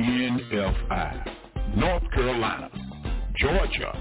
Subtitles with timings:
[0.00, 2.70] NFI, North Carolina,
[3.36, 3.92] Georgia,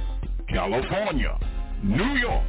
[0.49, 1.38] California,
[1.83, 2.46] New York,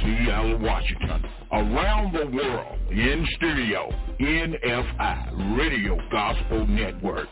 [0.00, 3.88] Seattle, Washington, around the world, in studio,
[4.20, 7.28] NFI, Radio Gospel Network,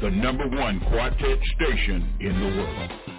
[0.00, 3.13] the number one quartet station in the world.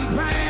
[0.00, 0.49] He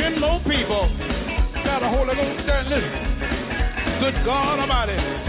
[0.00, 0.88] ten more people
[1.62, 2.46] got a Holy Ghost.
[2.48, 2.82] Listen,
[4.00, 5.19] good God Almighty.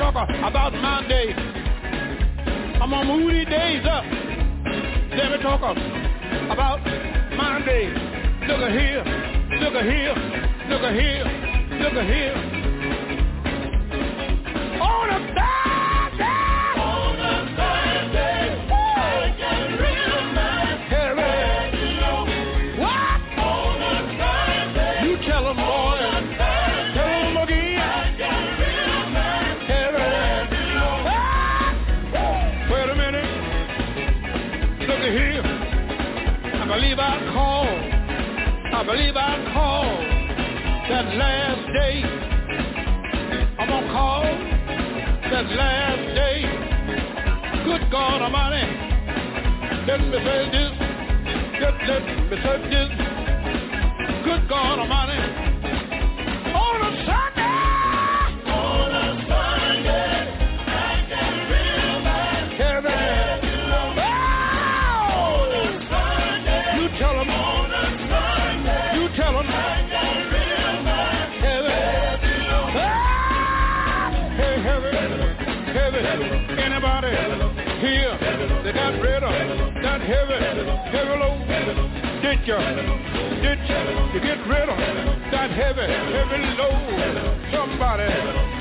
[0.00, 1.34] Let talk about my day.
[2.80, 4.02] I'm move these days up.
[5.12, 6.80] Let me talk about
[7.36, 7.84] my day.
[8.48, 9.04] Look here,
[9.60, 10.14] look here,
[10.70, 11.24] look here,
[11.82, 12.49] look here.
[41.16, 42.02] Last day.
[43.58, 46.42] I'm gonna call that last day.
[47.64, 48.66] Good God Almighty,
[49.86, 50.72] let me say this.
[51.60, 52.90] Let, let me say this.
[54.24, 55.39] Good God Almighty.
[82.50, 82.58] You,
[83.46, 84.78] did you, to get rid of
[85.30, 86.82] that heavy, heavy load.
[87.54, 88.10] Somebody,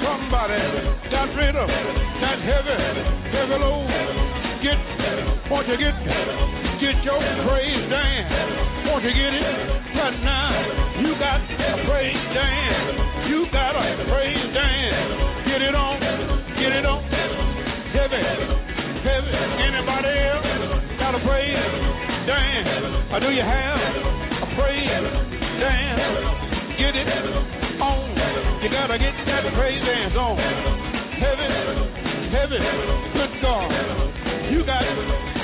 [0.05, 0.61] somebody
[1.09, 1.67] got rid of
[2.21, 2.77] that heavy,
[3.33, 3.89] heavy load.
[4.61, 4.77] Get,
[5.49, 5.95] won't you get,
[6.77, 7.17] get your
[7.49, 8.85] praise down.
[8.85, 11.01] Won't you get it right now?
[11.01, 13.29] You got a praise down.
[13.29, 15.47] You got a praise down.
[15.47, 16.08] Get it on.
[18.09, 18.49] Heavy,
[19.05, 19.31] heavy.
[19.69, 21.99] Anybody else got a praise?
[22.25, 23.13] dance?
[23.13, 23.79] Or do you have
[24.41, 24.89] a praise
[25.61, 26.77] dance?
[26.77, 27.07] Get it
[27.81, 28.09] on.
[28.63, 30.37] You gotta get that praise dance on.
[30.37, 31.49] Heavy,
[32.33, 32.57] heavy,
[33.13, 33.71] good God.
[34.51, 34.93] You got to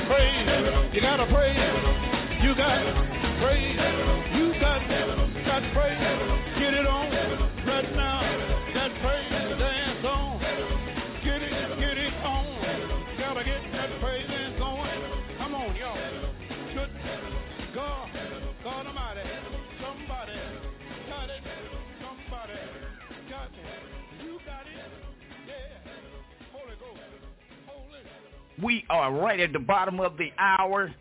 [0.09, 0.93] praise.
[0.93, 1.57] You gotta praise.
[2.41, 2.81] You got
[3.41, 3.77] praise.
[4.33, 6.01] You got that praise.
[6.57, 7.11] Get it on
[7.65, 8.21] right now.
[8.73, 9.34] That praise
[28.61, 30.93] We are right at the bottom of the hour.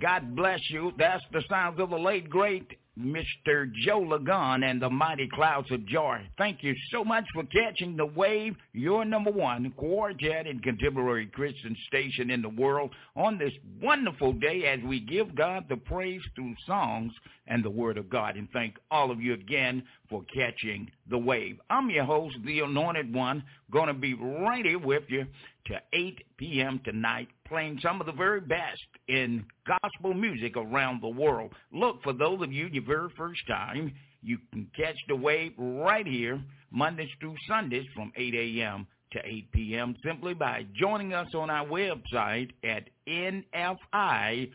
[0.00, 0.92] God bless you.
[0.98, 2.66] That's the sounds of the late, great
[2.98, 3.72] Mr.
[3.72, 6.20] Joe Ligon and the Mighty Clouds of Joy.
[6.36, 11.76] Thank you so much for catching the wave, your number one quartet and contemporary Christian
[11.86, 16.54] station in the world on this wonderful day as we give God the praise through
[16.66, 17.12] songs
[17.46, 18.36] and the Word of God.
[18.36, 21.58] And thank all of you again for catching the wave.
[21.70, 25.26] I'm your host, the Anointed One, going to be right here with you
[25.66, 26.80] to 8 p.m.
[26.84, 31.52] tonight playing some of the very best in gospel music around the world.
[31.72, 33.92] Look, for those of you your very first time,
[34.22, 38.86] you can catch the wave right here Mondays through Sundays from 8 a.m.
[39.12, 39.96] to 8 p.m.
[40.04, 44.50] simply by joining us on our website at nfiradio.com.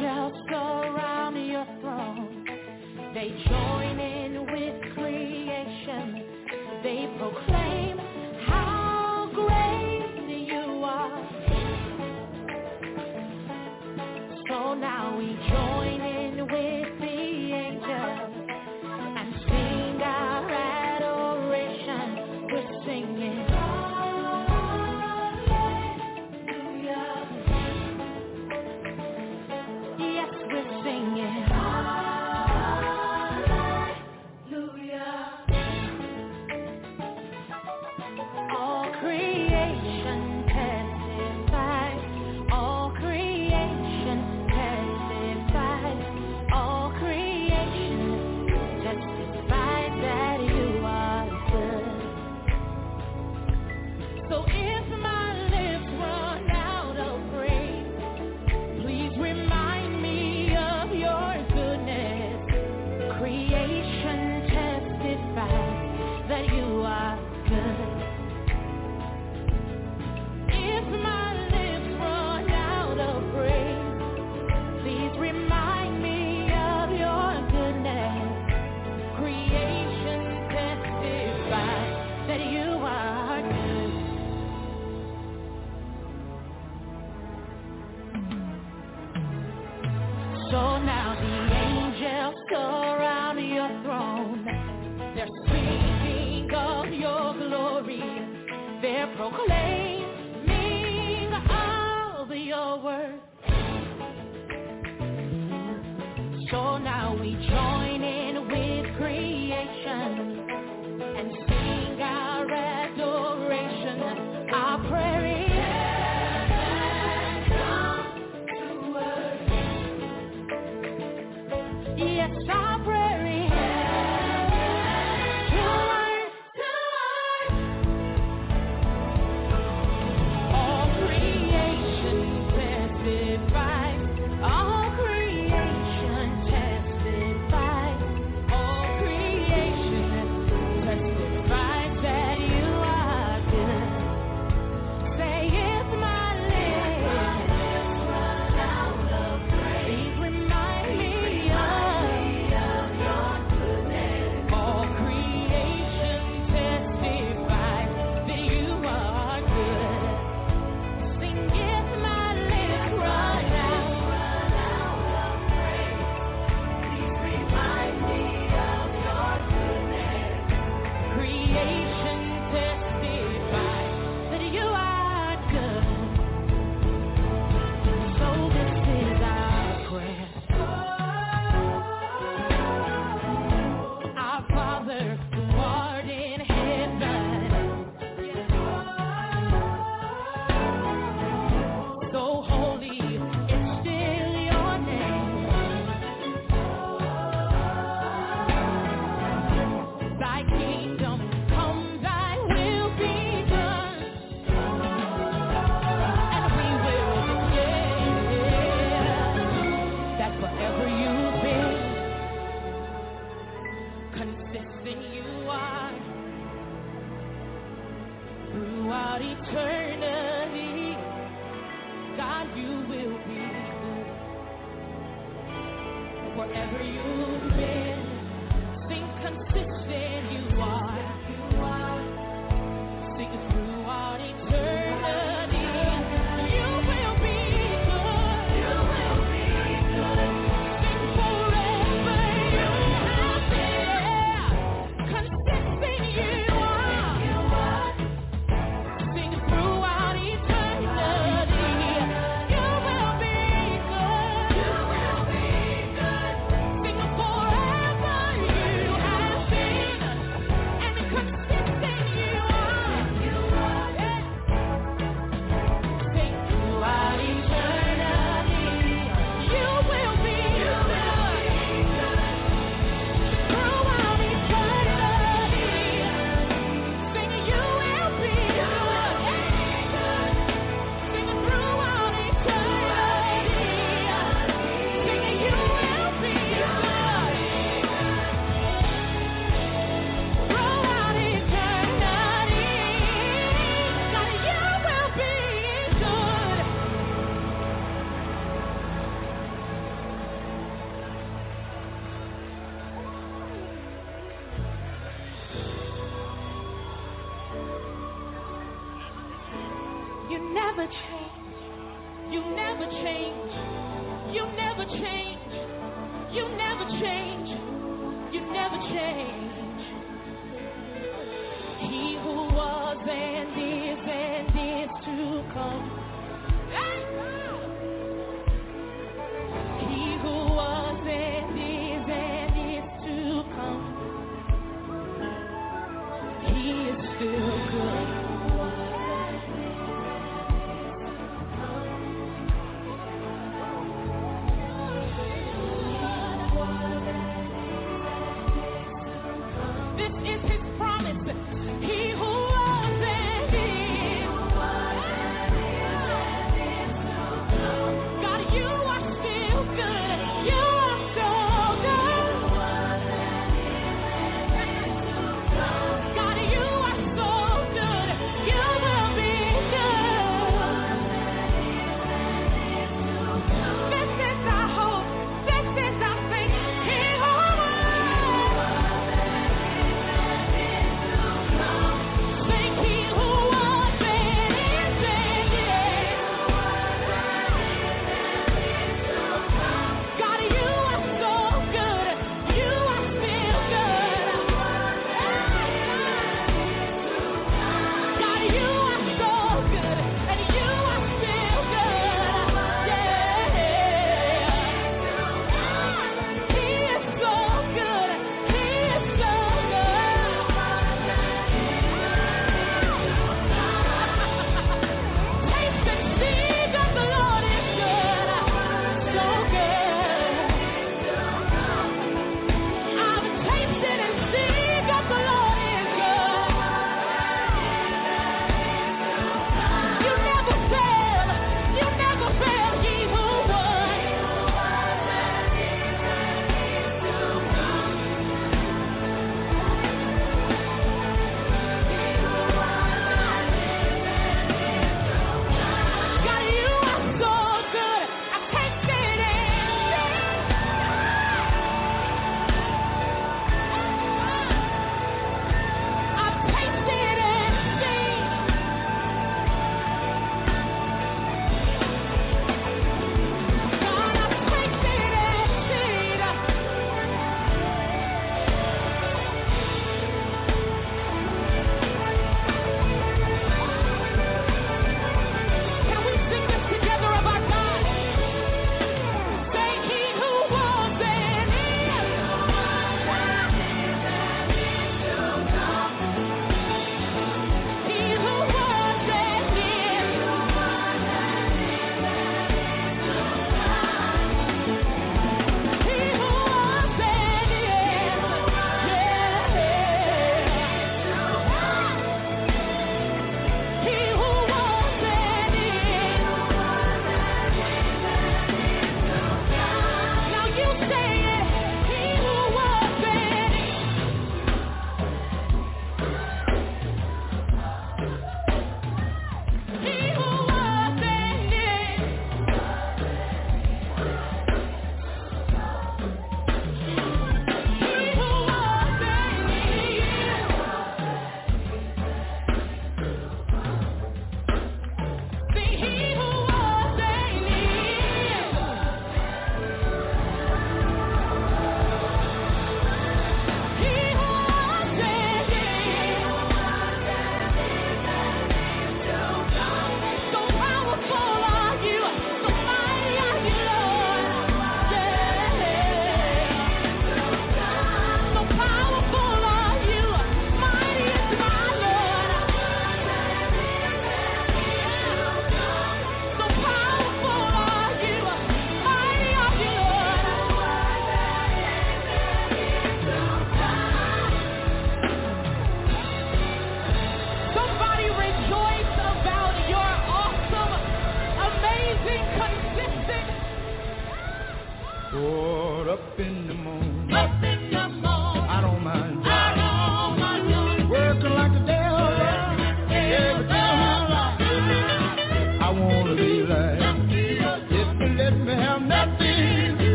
[0.00, 0.39] shout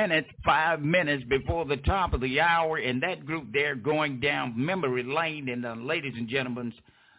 [0.00, 4.54] minutes, five minutes before the top of the hour, and that group there going down
[4.56, 5.48] memory lane.
[5.48, 6.72] And uh, ladies and gentlemen,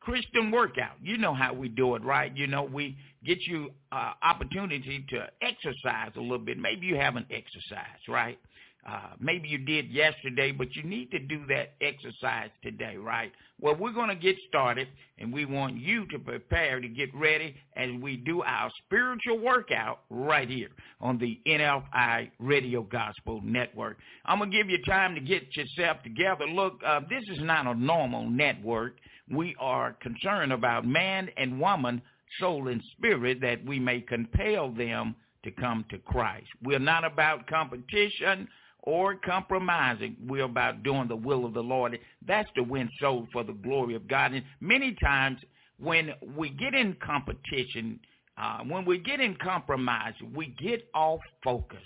[0.00, 0.96] Christian workout.
[1.02, 2.36] You know how we do it, right?
[2.36, 6.58] You know, we get you uh, opportunity to exercise a little bit.
[6.58, 8.38] Maybe you haven't exercised, right?
[8.84, 13.30] Uh, maybe you did yesterday, but you need to do that exercise today, right?
[13.60, 17.54] Well, we're going to get started, and we want you to prepare to get ready
[17.76, 20.70] as we do our spiritual workout right here
[21.00, 23.98] on the NFI Radio Gospel Network.
[24.24, 26.46] I'm going to give you time to get yourself together.
[26.46, 28.96] Look, uh, this is not a normal network.
[29.30, 32.02] We are concerned about man and woman,
[32.40, 35.14] soul and spirit, that we may compel them
[35.44, 36.48] to come to Christ.
[36.64, 38.48] We're not about competition
[38.82, 40.16] or compromising.
[40.26, 41.98] We're about doing the will of the Lord.
[42.26, 44.32] That's to win souls for the glory of God.
[44.32, 45.38] And many times
[45.78, 48.00] when we get in competition,
[48.36, 51.78] uh, when we get in compromise, we get off focus.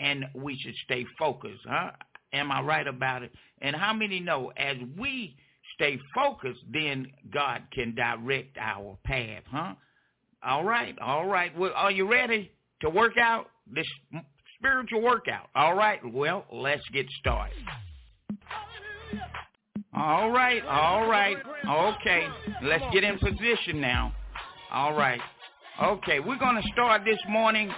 [0.00, 1.62] And we should stay focused.
[1.68, 1.92] Huh?
[2.32, 3.32] Am I right about it?
[3.62, 5.36] And how many know as we
[5.74, 9.74] stay focused, then God can direct our path, huh?
[10.42, 11.56] All right, all right.
[11.56, 12.50] Well, are you ready
[12.82, 13.86] to work out this
[14.64, 15.48] spiritual workout.
[15.54, 17.56] All right, well, let's get started.
[19.94, 21.36] All right, all right.
[21.68, 22.26] Okay,
[22.62, 24.12] let's get in position now.
[24.72, 25.20] All right.
[25.82, 27.70] Okay, we're going to start this morning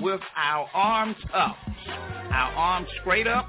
[0.00, 1.56] with our arms up.
[1.86, 3.48] Our arms straight up.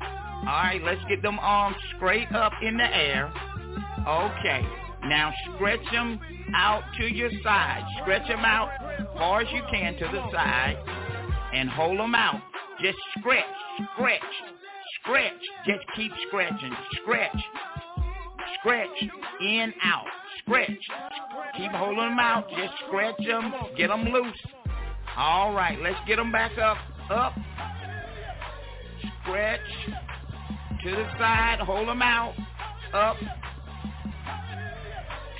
[0.00, 3.32] All right, let's get them arms straight up in the air.
[4.06, 4.66] Okay,
[5.04, 6.20] now stretch them
[6.54, 7.84] out to your side.
[8.02, 8.68] Stretch them out
[9.14, 10.76] far as you can to the side
[11.54, 12.40] and hold them out.
[12.82, 13.44] Just scratch,
[13.94, 14.20] scratch,
[15.00, 15.32] scratch.
[15.66, 16.72] Just keep scratching.
[17.02, 17.36] Scratch,
[18.60, 18.88] scratch,
[19.40, 20.06] in, out.
[20.40, 20.70] Scratch.
[21.56, 22.48] Keep holding them out.
[22.50, 23.52] Just scratch them.
[23.76, 24.36] Get them loose.
[25.16, 26.76] All right, let's get them back up.
[27.10, 27.32] Up.
[29.22, 29.60] Scratch.
[30.82, 31.60] To the side.
[31.60, 32.34] Hold them out.
[32.92, 33.16] Up.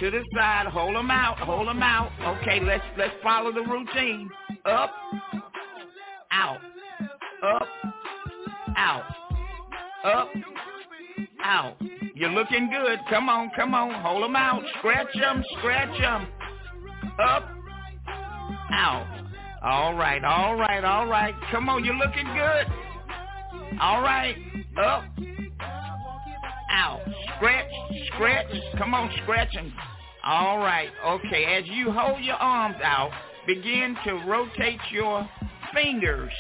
[0.01, 0.67] To the side.
[0.69, 1.39] Hold them out.
[1.41, 2.13] Hold them out.
[2.39, 4.31] Okay, let's let's follow the routine.
[4.65, 4.91] Up
[6.35, 6.59] out,
[7.43, 7.69] up,
[8.77, 9.05] out,
[10.05, 10.29] up,
[11.43, 11.77] out.
[12.15, 12.99] You're looking good.
[13.09, 14.03] Come on, come on.
[14.03, 14.63] Hold them out.
[14.79, 16.27] Scratch them, scratch them.
[17.21, 17.49] Up,
[18.73, 19.07] out.
[19.63, 21.35] All right, all right, all right.
[21.51, 22.67] Come on, you're looking good.
[23.81, 24.37] All right,
[24.77, 25.05] up,
[26.71, 27.01] out.
[27.37, 27.71] Scratch,
[28.15, 28.47] scratch.
[28.77, 29.73] Come on, scratch them.
[30.25, 31.45] All right, okay.
[31.59, 33.11] As you hold your arms out,
[33.47, 35.29] begin to rotate your
[35.75, 36.33] fingers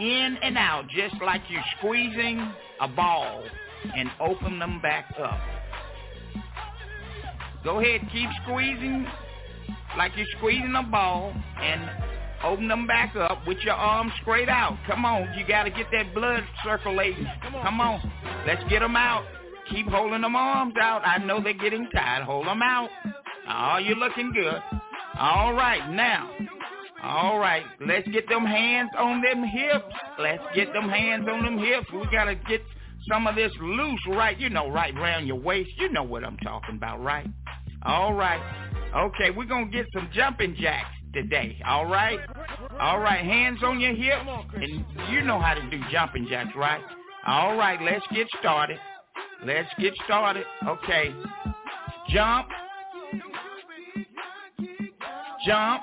[0.00, 3.44] in and out just like you're squeezing a ball
[3.96, 5.38] and open them back up.
[7.62, 9.06] Go ahead, keep squeezing
[9.96, 11.82] like you're squeezing a ball and
[12.42, 14.76] open them back up with your arms straight out.
[14.88, 17.26] Come on, you got to get that blood circulating.
[17.62, 18.00] Come on,
[18.46, 19.24] let's get them out.
[19.70, 21.02] Keep holding them arms out.
[21.04, 22.24] I know they're getting tired.
[22.24, 22.88] Hold them out.
[23.48, 24.60] Oh, you're looking good.
[25.18, 26.30] All right, now
[27.02, 29.94] all right, let's get them hands on them hips.
[30.18, 31.86] Let's get them hands on them hips.
[31.92, 32.62] We got to get
[33.08, 35.70] some of this loose right, you know, right around your waist.
[35.78, 37.26] You know what I'm talking about, right?
[37.84, 38.40] All right.
[38.94, 42.20] Okay, we're to get some jumping jacks today, all right?
[42.78, 46.80] All right, hands on your hips, and you know how to do jumping jacks, right?
[47.26, 48.78] All right, let's get started.
[49.44, 50.44] Let's get started.
[50.66, 51.14] Okay.
[52.10, 52.48] Jump.
[55.46, 55.82] Jump.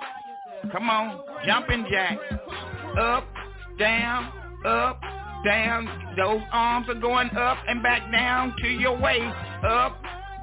[0.72, 2.18] Come on, jumping jack.
[3.00, 3.24] Up,
[3.78, 4.32] down,
[4.66, 5.00] up,
[5.46, 5.88] down.
[6.18, 9.36] Those arms are going up and back down to your waist.
[9.64, 9.96] Up,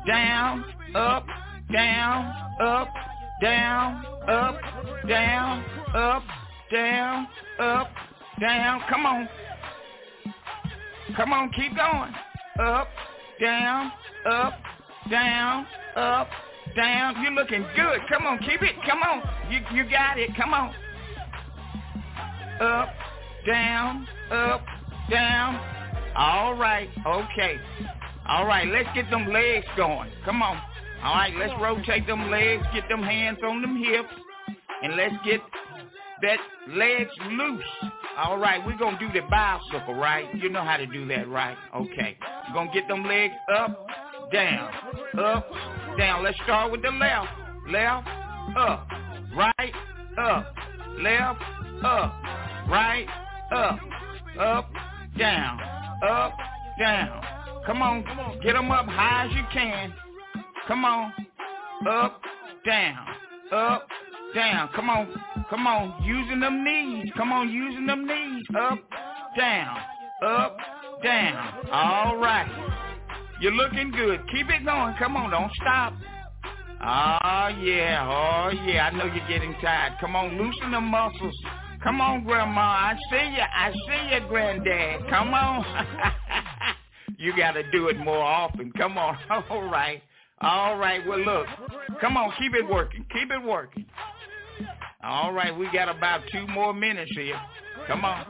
[0.07, 0.64] down,
[0.95, 1.27] up,
[1.73, 2.89] down, up,
[3.43, 4.57] down, up,
[5.07, 5.64] down,
[5.95, 6.23] up,
[6.73, 7.29] down,
[7.61, 7.89] up,
[8.41, 8.81] down.
[8.89, 9.29] Come on.
[11.17, 12.12] Come on, keep going.
[12.59, 12.89] Up,
[13.41, 13.93] down,
[14.27, 14.55] up,
[15.11, 16.29] down, up,
[16.75, 17.23] down.
[17.23, 18.01] You're looking good.
[18.11, 18.75] Come on, keep it.
[18.89, 19.23] Come on.
[19.51, 20.31] You you got it.
[20.37, 20.75] Come on.
[22.61, 22.89] Up,
[23.47, 24.64] down, up,
[25.11, 25.61] down.
[26.17, 26.89] All right.
[27.07, 27.57] Okay.
[28.29, 28.67] All right.
[28.67, 30.11] Let's get them legs going.
[30.25, 30.57] Come on.
[31.03, 31.35] All right.
[31.37, 32.64] Let's rotate them legs.
[32.73, 34.09] Get them hands on them hips,
[34.83, 35.41] and let's get
[36.23, 36.39] that
[36.69, 37.93] legs loose.
[38.19, 40.25] All right, we're going to do the bicycle, right?
[40.35, 41.57] You know how to do that, right?
[41.75, 42.17] Okay.
[42.49, 43.87] We're going to get them legs up,
[44.33, 44.71] down,
[45.19, 45.47] up,
[45.97, 46.25] down.
[46.25, 47.29] Let's start with the left.
[47.69, 48.07] Left,
[48.57, 48.87] up,
[49.37, 49.73] right,
[50.19, 50.55] up,
[51.01, 51.43] left,
[51.83, 52.15] up,
[52.69, 53.07] right,
[53.51, 53.79] up,
[54.39, 54.71] up,
[55.19, 55.61] down,
[56.09, 56.33] up,
[56.79, 57.23] down.
[57.67, 58.05] Come on,
[58.43, 59.93] get them up high as you can.
[60.69, 61.13] Come on,
[61.91, 62.21] up,
[62.65, 63.07] down,
[63.53, 63.89] up,
[64.35, 64.69] down.
[64.77, 65.13] Come on,
[65.51, 67.11] come on, using them knees.
[67.17, 68.45] Come on, using them knees.
[68.57, 68.79] Up,
[69.37, 69.79] down,
[70.25, 70.57] up,
[71.03, 71.69] down.
[71.73, 72.76] All right.
[73.41, 74.20] You're looking good.
[74.32, 74.95] Keep it going.
[74.99, 75.93] Come on, don't stop.
[76.80, 78.07] Oh, yeah.
[78.09, 78.89] Oh, yeah.
[78.89, 79.95] I know you're getting tired.
[80.01, 81.34] Come on, loosen the muscles
[81.87, 82.61] Come on, Grandma.
[82.61, 83.43] I see you.
[83.43, 85.09] I see you, Granddad.
[85.09, 85.64] Come on.
[87.16, 88.72] you got to do it more often.
[88.72, 89.16] Come on.
[89.51, 90.03] All right.
[90.41, 91.07] All right.
[91.07, 91.47] Well, look.
[92.01, 92.32] Come on.
[92.41, 93.07] Keep it working.
[93.12, 93.87] Keep it working.
[95.05, 95.57] All right.
[95.57, 97.41] We got about two more minutes here.
[97.87, 98.26] Come on.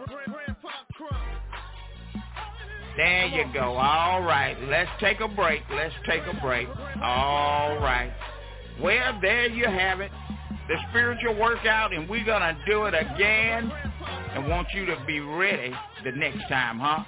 [2.97, 3.77] There you go.
[3.77, 4.57] All right.
[4.69, 5.63] Let's take a break.
[5.71, 6.69] Let's take a break.
[7.03, 8.11] All right.
[8.81, 10.11] Well, there you have it.
[10.69, 13.71] The spiritual workout, and we're going to do it again
[14.35, 15.73] and want you to be ready
[16.05, 17.05] the next time, huh?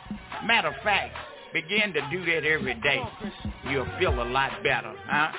[0.47, 1.15] Matter of fact,
[1.53, 3.03] begin to do that every day.
[3.69, 5.33] You'll feel a lot better, huh?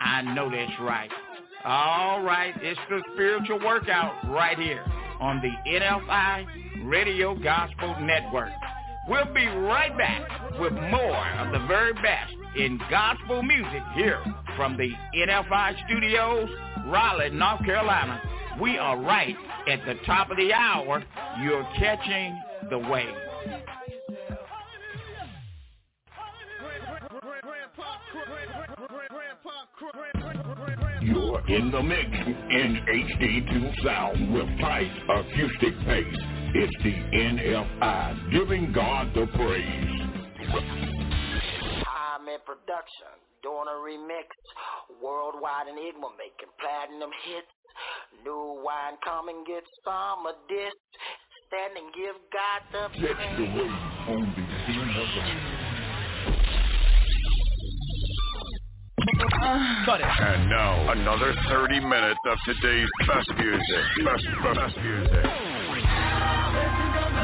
[0.00, 1.10] I know that's right.
[1.64, 4.84] All right, it's the spiritual workout right here
[5.20, 8.50] on the NFI Radio Gospel Network.
[9.08, 14.22] We'll be right back with more of the very best in gospel music here
[14.54, 16.50] from the NFI studios,
[16.86, 18.20] Raleigh, North Carolina.
[18.60, 19.34] We are right
[19.66, 21.02] at the top of the hour.
[21.42, 22.38] You're catching
[22.68, 23.08] the wave.
[31.00, 32.10] You're in the mix
[32.50, 36.37] in HD2 sound with tight acoustic bass.
[36.54, 40.00] It's the NFI giving God the praise.
[41.84, 44.32] I'm in production, doing a remix,
[45.02, 47.52] worldwide enigma making platinum hits.
[48.24, 50.72] New wine come and get some of this.
[51.48, 53.68] Stand and give God the Catch the wave
[54.08, 55.58] on the NFI.
[59.84, 60.06] Cut it.
[60.06, 63.84] And now, another 30 minutes of today's best music.
[64.04, 65.67] Best, best music.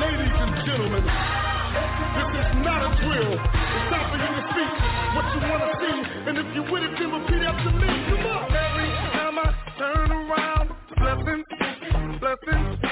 [0.05, 3.33] Ladies and gentlemen, this is not a drill.
[3.41, 4.73] It's time for you to speak
[5.17, 5.97] what you want to see.
[6.29, 7.89] And if you with it, then repeat after me.
[8.13, 8.53] Come on.
[8.53, 9.49] Every time I
[9.79, 10.69] turn around,
[11.01, 11.47] blessings,
[12.21, 12.84] blessings.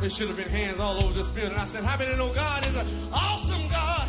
[0.00, 1.58] It should have been hands all over this building.
[1.58, 4.07] I said, How many know God is an awesome God?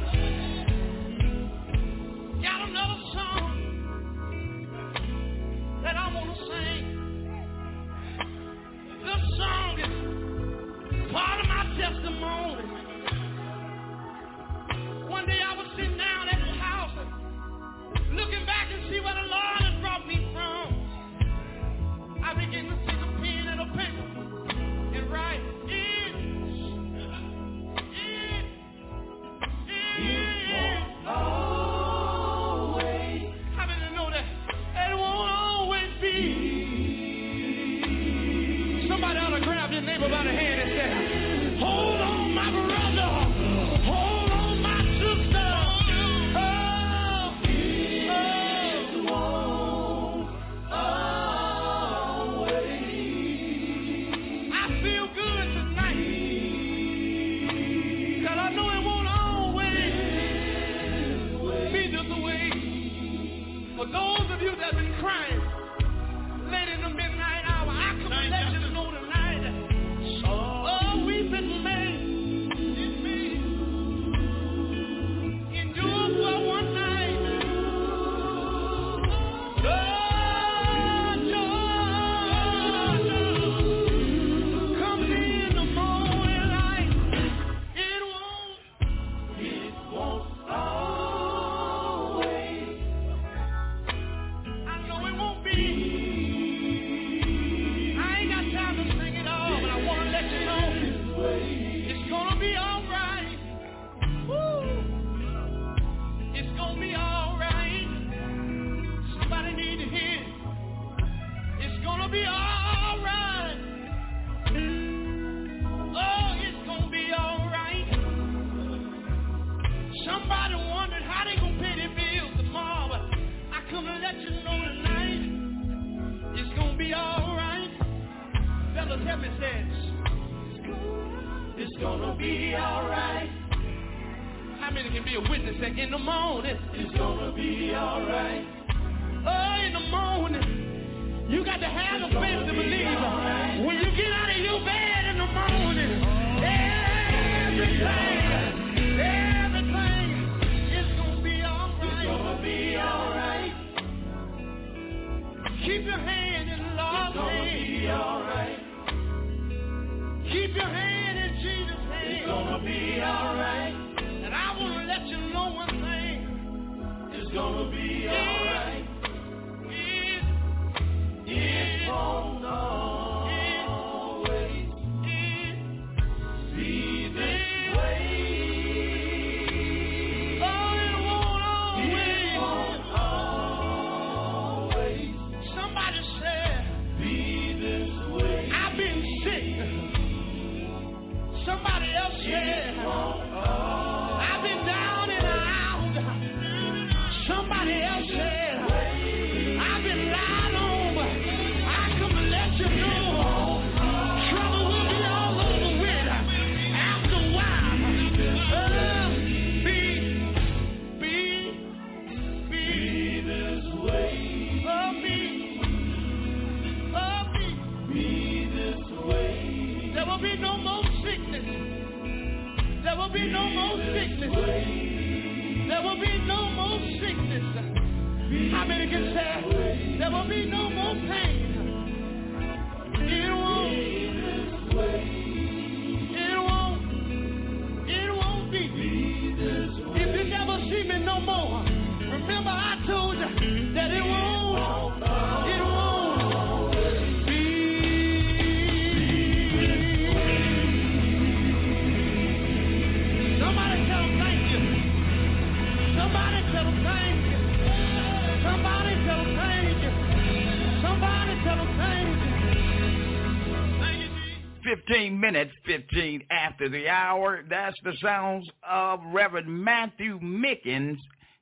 [265.69, 267.43] 15 after the hour.
[267.47, 270.97] That's the sounds of Reverend Matthew Mickens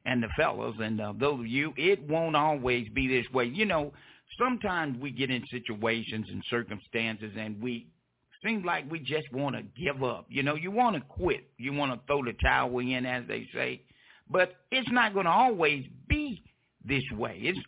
[0.05, 0.75] and the fellows.
[0.79, 3.45] And uh, those of you, it won't always be this way.
[3.45, 3.93] You know,
[4.37, 7.87] sometimes we get in situations and circumstances and we
[8.43, 10.25] seem like we just want to give up.
[10.27, 11.49] You know, you want to quit.
[11.57, 13.81] You want to throw the towel in, as they say.
[14.29, 16.43] But it's not going to always be
[16.85, 17.39] this way.
[17.41, 17.59] It's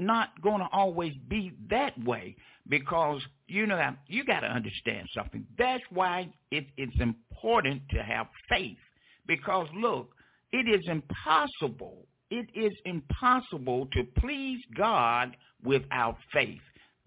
[0.00, 2.34] not going to always be that way
[2.70, 5.44] because you know you got to understand something.
[5.58, 8.78] That's why it, it's important to have faith
[9.26, 10.10] because look,
[10.52, 12.06] it is impossible.
[12.30, 16.60] It is impossible to please God without faith.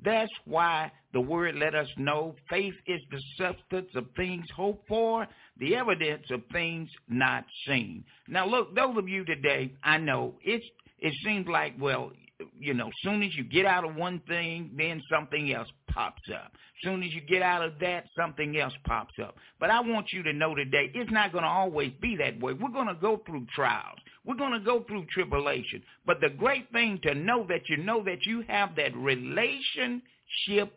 [0.04, 5.26] That's why the word let us know faith is the substance of things hoped for,
[5.60, 8.04] the evidence of things not seen.
[8.28, 10.66] Now look, those of you today, I know it's
[11.00, 12.12] it seems like well,
[12.60, 16.52] you know, soon as you get out of one thing, then something else pops up.
[16.84, 19.36] Soon as you get out of that, something else pops up.
[19.60, 22.54] But I want you to know today, it's not going to always be that way.
[22.54, 24.00] We're going to go through trials.
[24.26, 25.84] We're going to go through tribulation.
[26.06, 30.02] But the great thing to know that you know that you have that relationship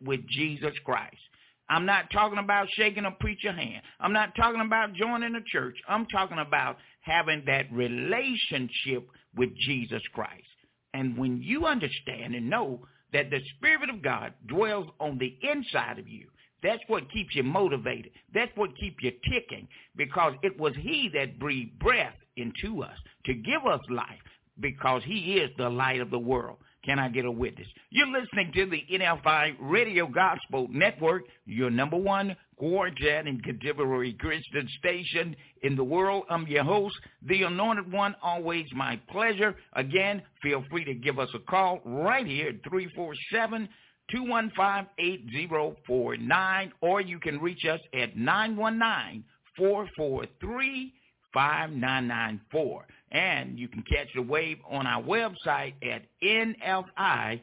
[0.04, 1.16] with Jesus Christ.
[1.68, 3.82] I'm not talking about shaking a preacher hand.
[3.98, 5.76] I'm not talking about joining a church.
[5.88, 10.46] I'm talking about having that relationship with Jesus Christ.
[10.96, 12.80] And when you understand and know
[13.12, 16.26] that the Spirit of God dwells on the inside of you,
[16.62, 18.12] that's what keeps you motivated.
[18.32, 22.96] That's what keeps you ticking because it was he that breathed breath into us
[23.26, 24.06] to give us life
[24.58, 26.56] because he is the light of the world.
[26.86, 27.66] Can I get a witness?
[27.90, 34.68] You're listening to the NFI Radio Gospel Network, your number one quartet and contemporary Christian
[34.78, 36.26] station in the world.
[36.30, 38.14] I'm your host, the anointed one.
[38.22, 39.56] Always my pleasure.
[39.72, 43.68] Again, feel free to give us a call right here at 347
[44.14, 48.16] 215-8049, or you can reach us at
[51.36, 52.80] 919-443-5994.
[53.12, 57.40] And you can catch the wave on our website at nfiradio.com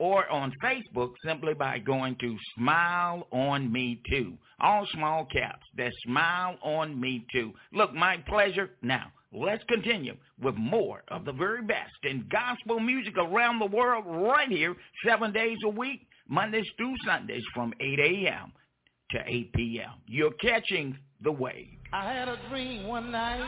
[0.00, 4.32] or on Facebook simply by going to Smile on Me Too.
[4.58, 5.66] All small caps.
[5.76, 7.52] That's Smile on Me Too.
[7.72, 8.70] Look, my pleasure.
[8.80, 14.04] Now, let's continue with more of the very best in gospel music around the world
[14.06, 14.74] right here,
[15.06, 18.52] seven days a week, Mondays through Sundays from 8 a.m
[19.12, 19.90] to 8 p.m.
[20.06, 21.68] You're catching the wave.
[21.92, 23.40] I had a dream one night.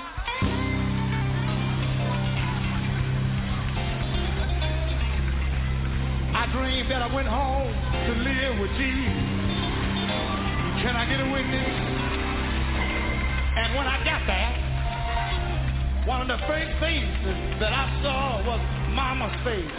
[6.34, 9.32] I dreamed that I went home to live with Jesus.
[10.82, 11.92] Can I get a witness?
[13.54, 14.72] And when I got there,
[16.06, 18.60] one of the first faces that I saw was
[18.90, 19.70] Mama's face.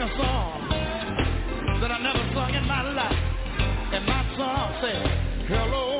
[0.00, 0.68] sing a song
[1.80, 3.12] that I never sung in my life.
[3.92, 5.99] And my song said, hello.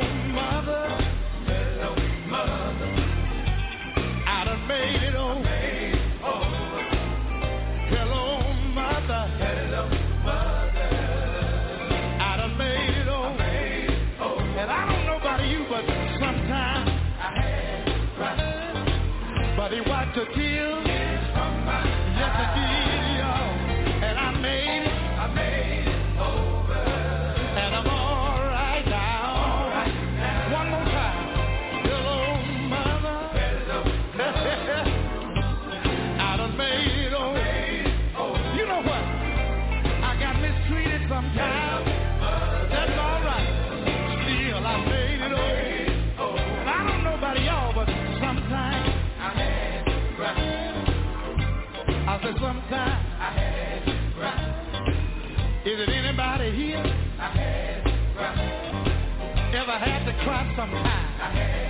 [59.71, 61.70] never had to cry sometimes.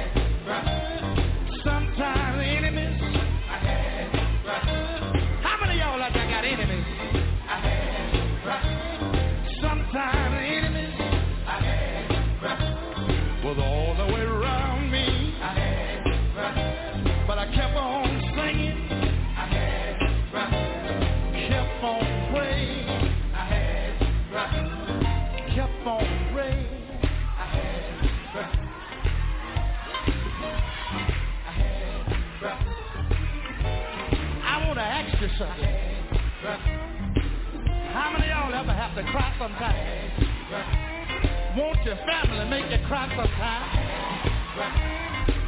[35.40, 35.64] trouble.
[37.92, 40.12] How many y'all ever have to cry sometimes?
[41.56, 43.80] Won't your family make you cry sometimes?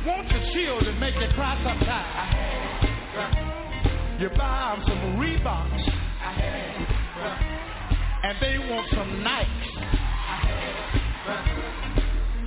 [0.07, 2.89] Won't your children make you cry sometimes?
[4.19, 5.85] You buy them some Reeboks,
[8.25, 9.69] and they want some Nikes.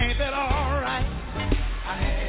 [0.01, 2.24] Ain't that alright?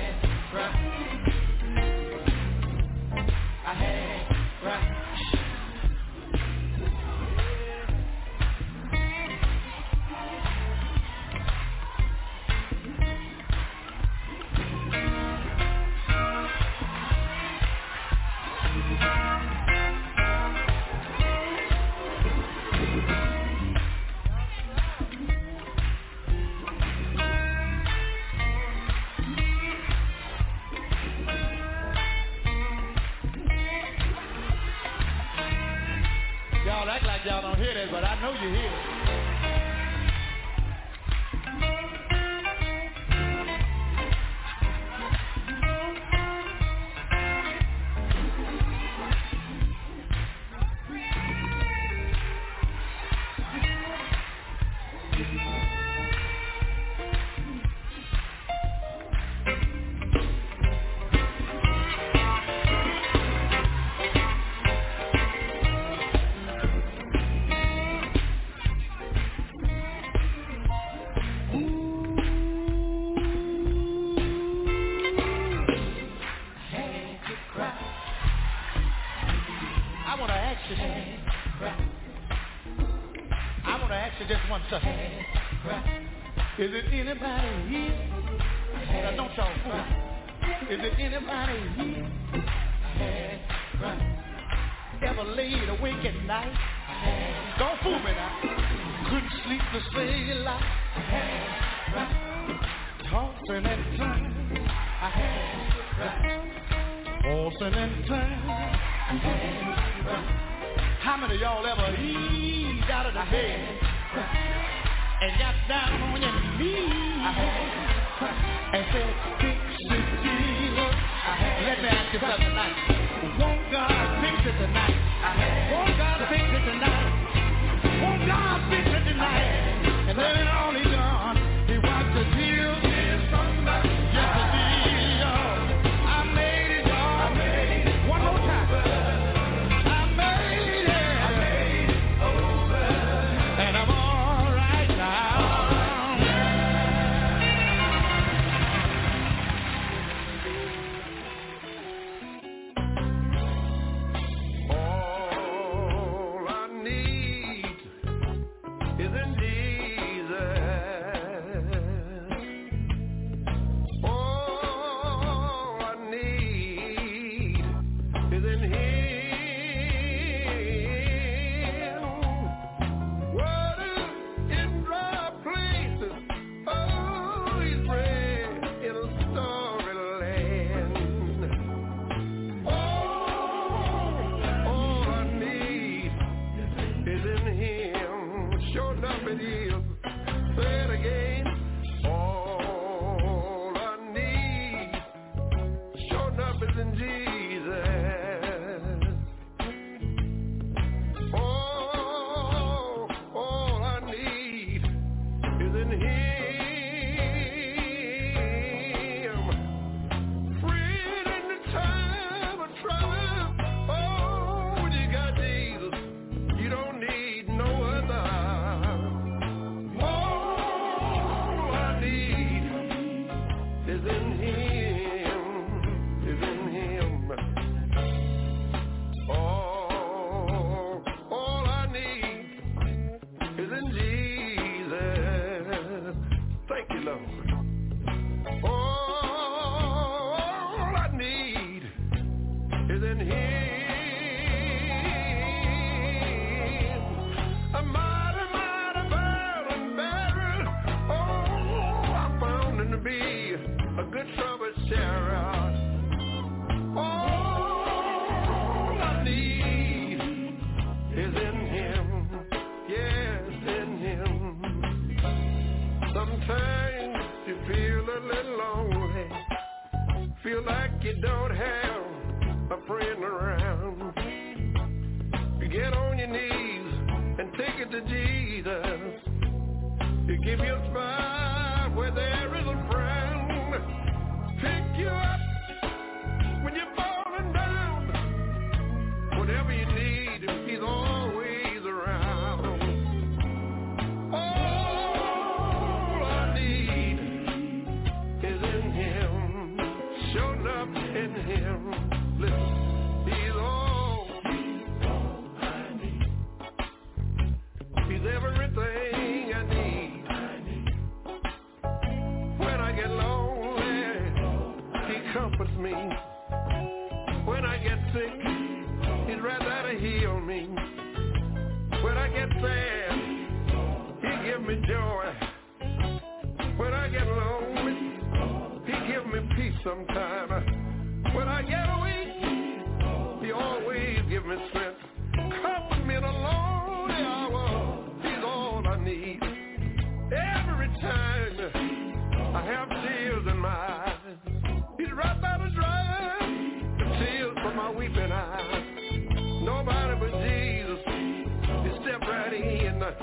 [353.07, 353.15] Every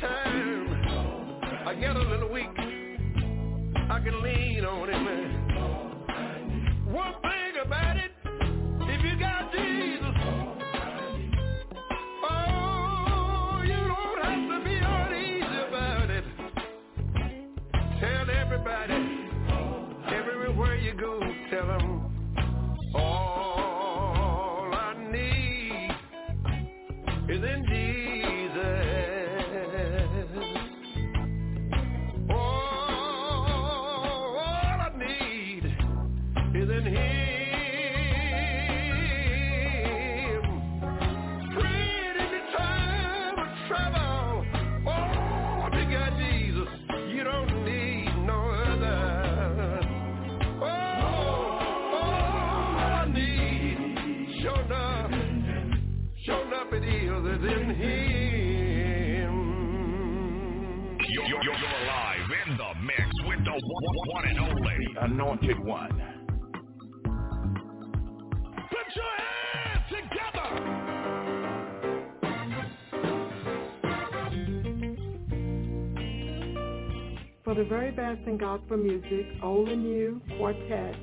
[0.00, 4.99] time I get a little weak, I can lean on it.
[78.30, 80.94] And gospel music, old and new, quartet,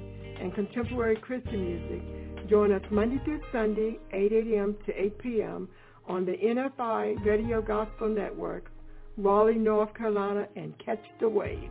[0.41, 2.49] and contemporary Christian music.
[2.49, 4.77] Join us Monday through Sunday, 8 a.m.
[4.85, 5.68] to 8 p.m.
[6.07, 8.72] on the NFI Radio Gospel Network,
[9.18, 11.69] Raleigh, North Carolina, and catch the wave.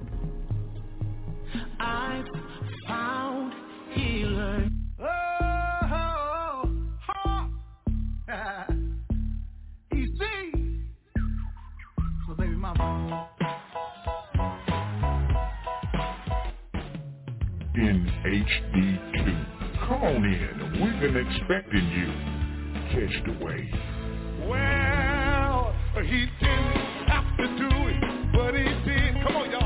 [1.80, 2.24] I've
[2.86, 3.52] found
[3.92, 4.68] healer.
[5.00, 5.04] Oh,
[5.92, 7.48] oh,
[8.28, 8.64] oh.
[9.94, 10.80] Easy.
[12.26, 13.28] So baby mama.
[17.74, 19.16] In HD2.
[19.86, 20.56] Come on in.
[20.82, 22.08] We've been expecting you.
[22.90, 23.74] Catch the wave.
[24.48, 28.00] Well, he didn't have to do it,
[28.32, 29.14] but he did.
[29.26, 29.65] Come on, y'all.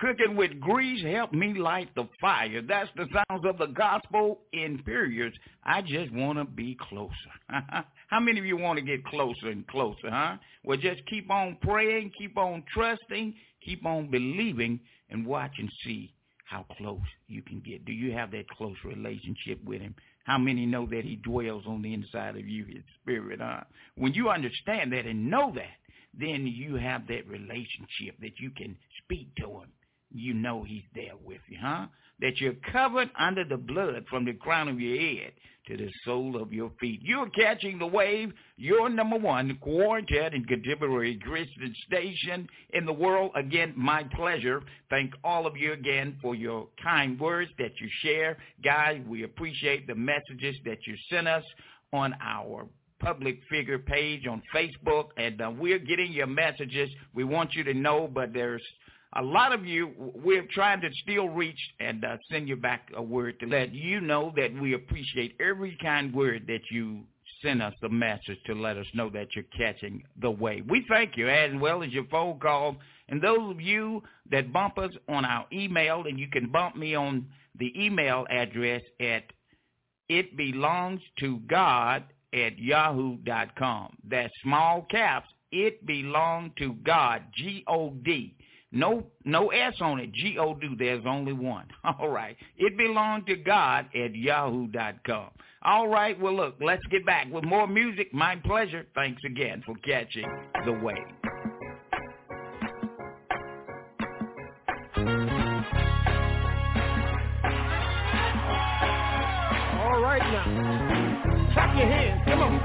[0.00, 1.04] cooking with grease.
[1.04, 2.62] Help me light the fire.
[2.62, 5.36] That's the sounds of the gospel in periods.
[5.64, 7.12] I just want to be closer.
[8.08, 10.36] How many of you want to get closer and closer, huh?
[10.64, 16.12] Well, just keep on praying, keep on trusting, keep on believing, and watch and see
[16.46, 16.98] how close
[17.28, 17.84] you can get.
[17.84, 19.94] Do you have that close relationship with him?
[20.24, 23.60] How many know that he dwells on the inside of you, his spirit, huh?
[23.96, 25.76] When you understand that and know that,
[26.18, 29.70] then you have that relationship that you can speak to him
[30.12, 31.86] you know he's there with you, huh?
[32.20, 35.32] That you're covered under the blood from the crown of your head
[35.68, 37.00] to the sole of your feet.
[37.02, 38.32] You're catching the wave.
[38.56, 43.32] You're number one quartet and contemporary Christian station in the world.
[43.36, 44.62] Again, my pleasure.
[44.90, 48.38] Thank all of you again for your kind words that you share.
[48.64, 51.44] Guys, we appreciate the messages that you sent us
[51.92, 52.66] on our
[53.00, 56.90] public figure page on Facebook, and uh, we're getting your messages.
[57.14, 58.62] We want you to know, but there's
[59.16, 63.02] a lot of you, we're trying to still reach and uh, send you back a
[63.02, 67.00] word to let you know that we appreciate every kind word that you
[67.42, 70.62] send us a message to let us know that you're catching the way.
[70.68, 72.76] We thank you as well as your phone calls
[73.08, 76.94] And those of you that bump us on our email, and you can bump me
[76.94, 77.26] on
[77.58, 79.24] the email address at
[80.08, 83.96] it belongs to God at yahoo.com.
[84.08, 85.28] That's small caps.
[85.50, 88.36] It belongs to God, G-O-D
[88.72, 90.12] no, no S on it.
[90.12, 90.76] G-O-D.
[90.78, 91.66] There's only one.
[91.98, 92.36] All right.
[92.56, 95.30] It belonged to God at yahoo.com.
[95.62, 96.18] All right.
[96.18, 98.14] Well, look, let's get back with more music.
[98.14, 98.86] My pleasure.
[98.94, 100.26] Thanks again for catching
[100.64, 100.96] the wave.
[109.78, 111.50] All right now.
[111.52, 112.22] Clap your hands.
[112.26, 112.60] Come on.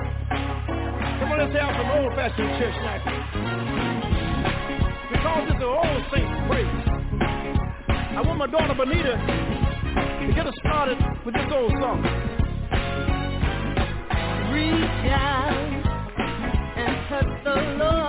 [1.20, 4.25] Come on, let's have some old-fashioned church like
[5.26, 6.86] because it's an old saint praise.
[7.90, 9.18] I want my daughter Bonita
[10.22, 12.04] to get us started with this old song.
[14.54, 15.50] Reach out
[16.78, 18.05] and touch the Lord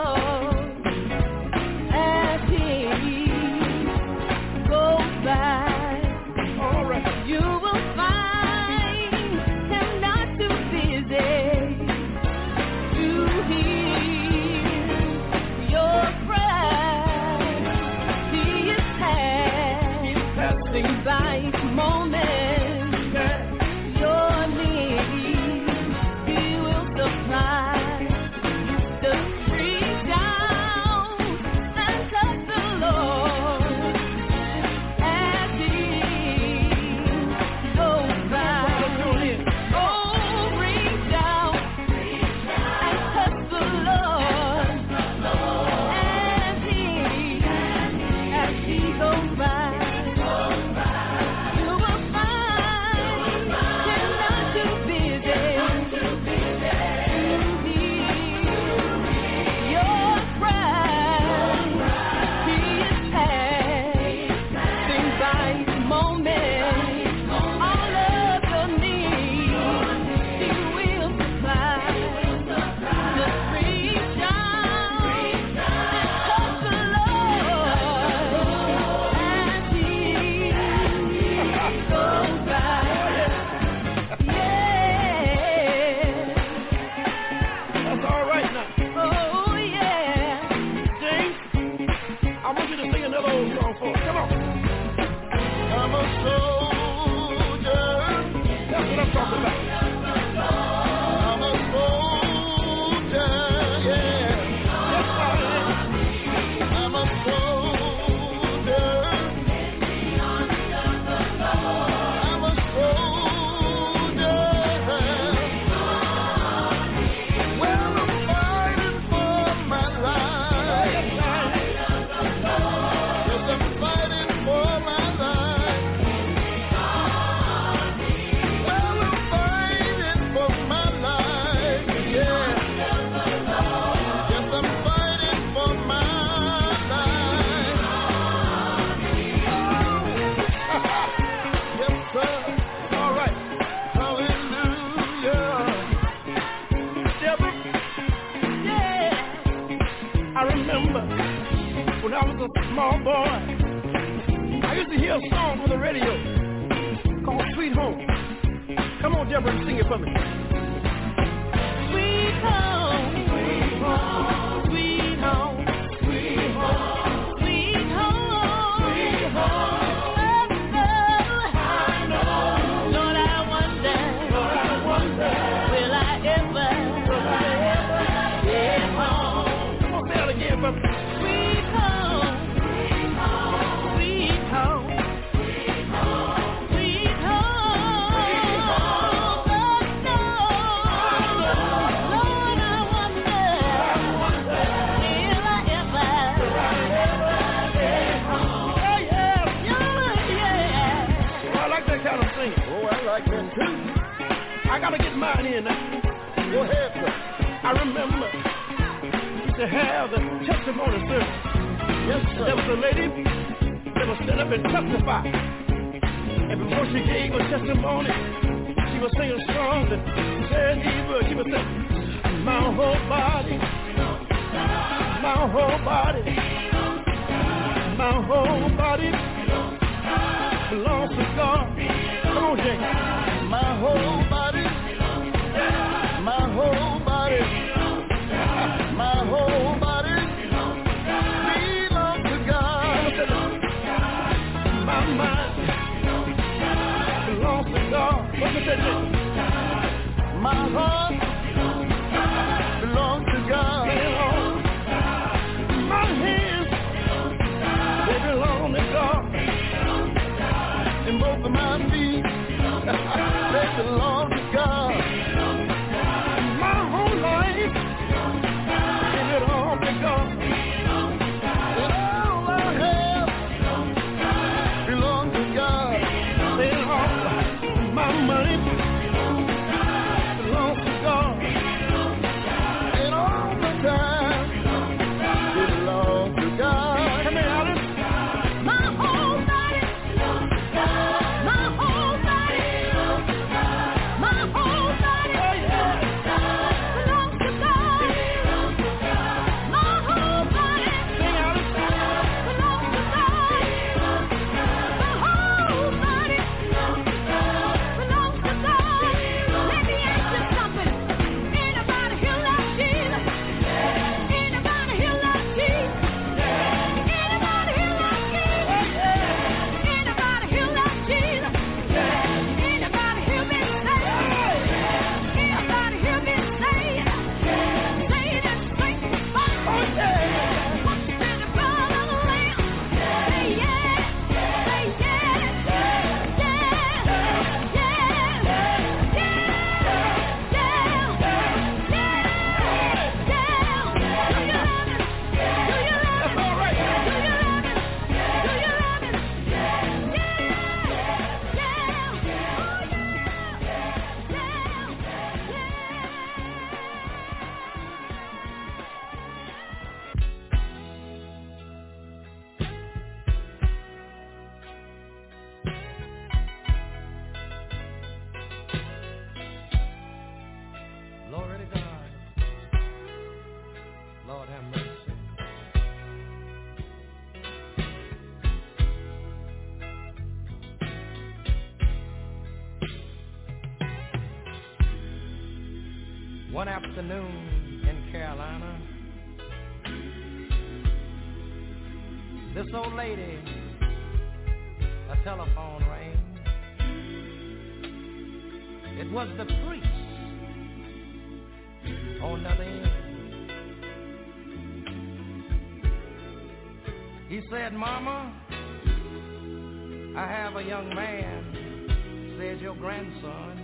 [410.16, 413.60] I have a young man, says your grandson.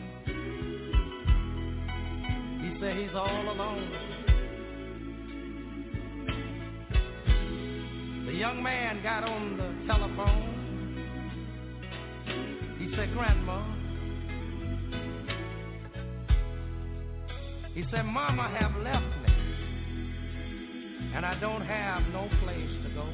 [2.61, 3.91] He said he's all alone.
[8.27, 10.53] The young man got on the telephone.
[12.79, 13.65] He said, Grandma.
[17.73, 19.33] He said, Mama have left me.
[21.15, 23.09] And I don't have no place to go.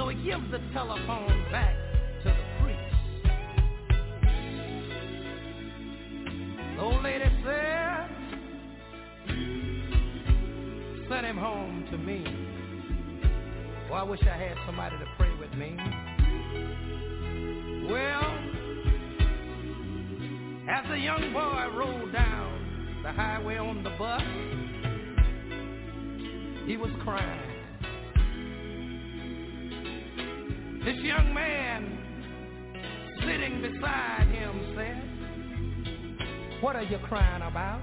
[0.00, 1.76] So he gives the telephone back
[2.22, 2.96] to the priest.
[6.74, 8.08] The old lady said,
[11.06, 12.24] send him home to me.
[13.90, 15.76] Oh, I wish I had somebody to pray with me.
[17.90, 18.38] Well,
[20.66, 24.22] as the young boy rolled down the highway on the bus,
[26.66, 27.49] he was crying.
[30.84, 31.98] This young man
[33.20, 37.82] sitting beside him said, What are you crying about?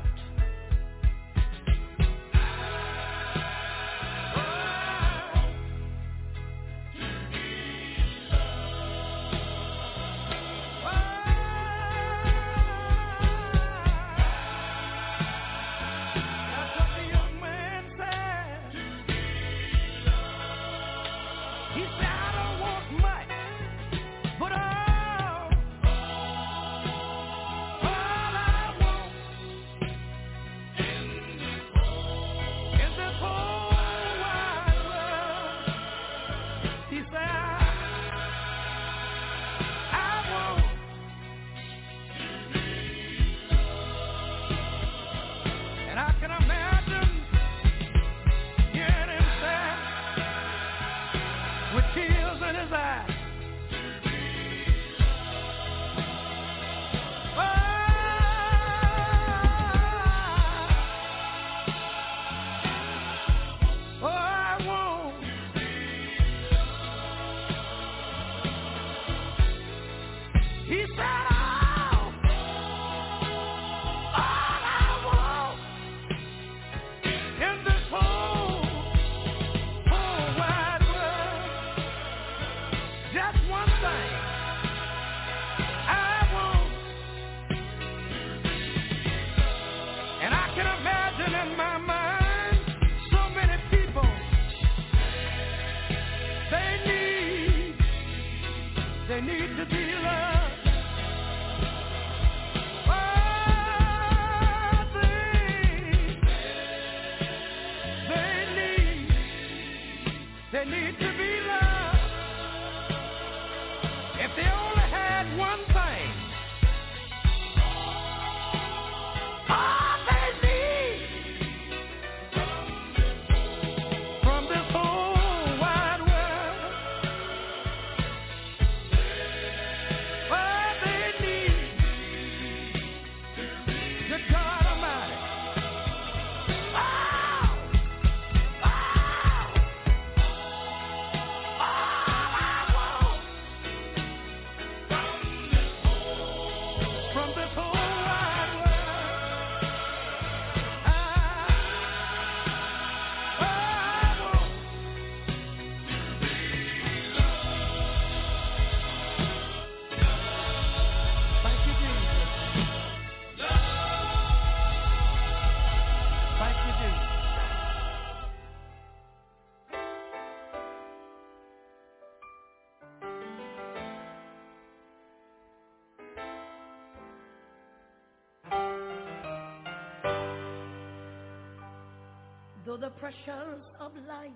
[183.07, 184.31] pressures of life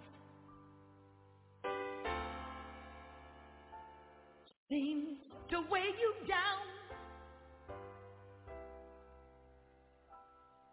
[4.70, 5.18] seems
[5.50, 6.68] to weigh you down.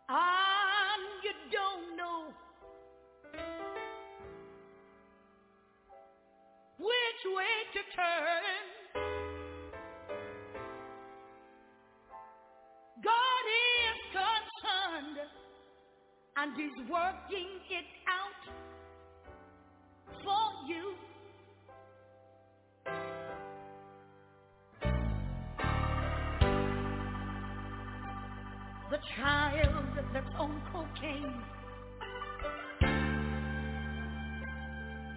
[0.09, 2.27] And you don't know
[6.79, 8.68] which way to turn.
[16.41, 18.43] and He's working it out
[20.23, 20.95] for you.
[28.91, 29.85] The child
[30.15, 31.43] that's on cocaine,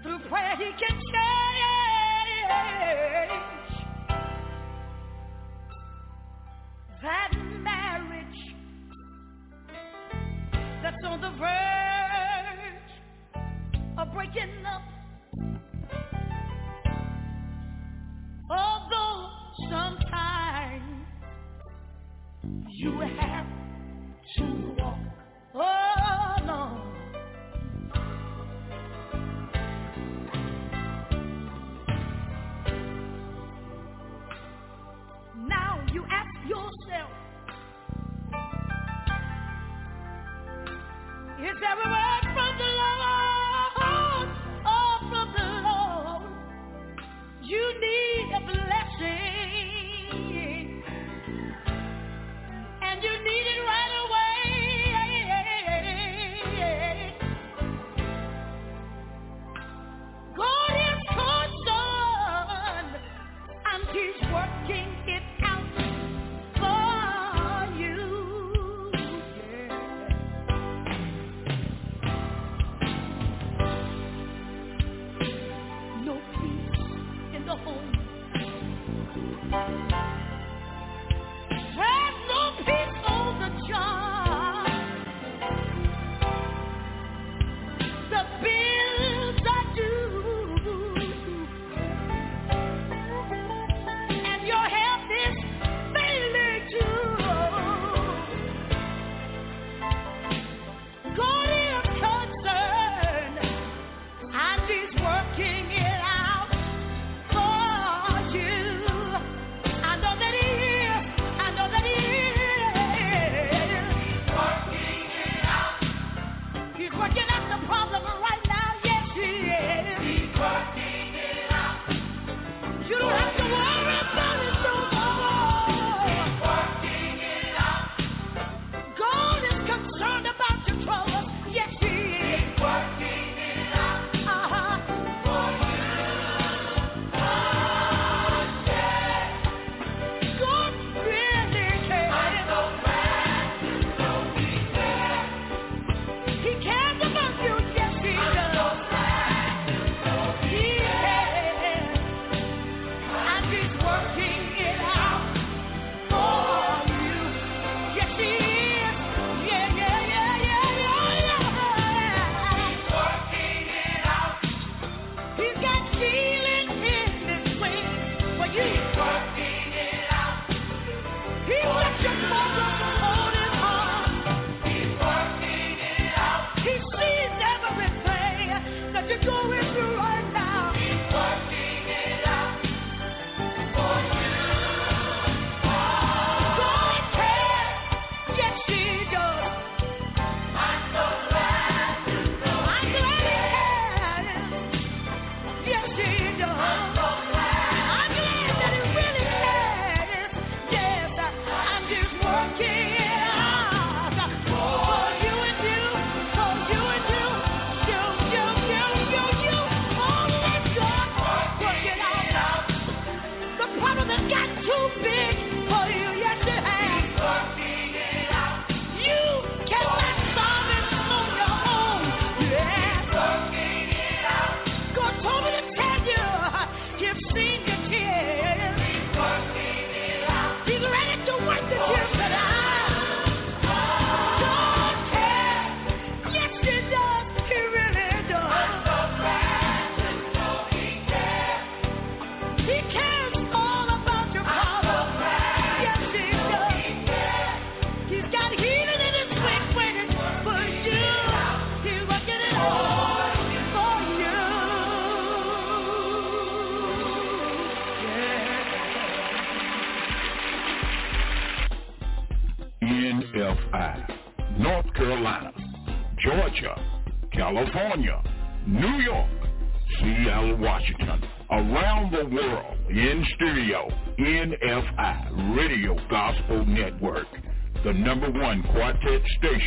[0.03, 1.20] through prayer he can.
[14.33, 14.81] waking up.
[18.49, 19.29] Although
[19.69, 21.07] sometimes
[22.69, 23.30] you have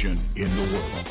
[0.04, 1.06] quartet in the world.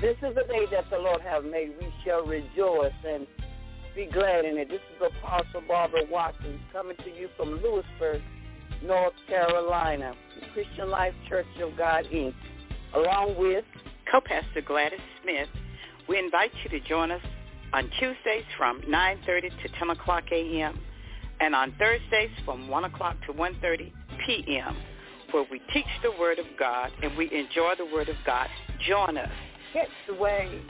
[0.00, 1.72] This is the day that the Lord have made.
[1.78, 3.26] We shall rejoice and
[3.94, 4.68] be glad in it.
[4.68, 8.22] This is Apostle Barbara Watkins coming to you from Louisburg,
[8.82, 10.14] North Carolina,
[10.54, 12.34] Christian Life Church of God, Inc.,
[12.94, 13.64] along with
[14.10, 15.48] co-pastor Gladys Smith.
[16.08, 17.20] We invite you to join us
[17.72, 20.78] on Tuesdays from 9.30 to 10 o'clock a.m.
[21.40, 23.92] and on Thursdays from 1 o'clock to 1.30
[24.26, 24.76] p.m.
[25.30, 28.48] where we teach the Word of God and we enjoy the Word of God.
[28.86, 29.30] Join us.
[29.72, 30.62] Catch the Wave.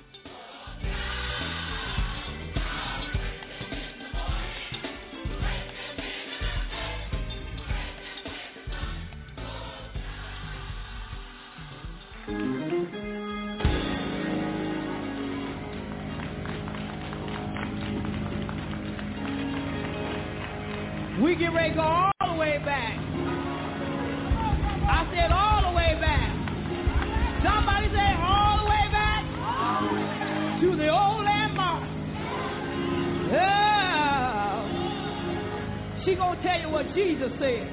[12.28, 12.79] We
[21.40, 22.98] get ready to go all the way back.
[24.84, 26.36] I said all the way back.
[27.42, 29.24] Somebody say all the way back
[30.60, 31.88] to the old landmark.
[33.32, 34.68] Yeah.
[36.04, 37.72] She gonna tell you what Jesus said.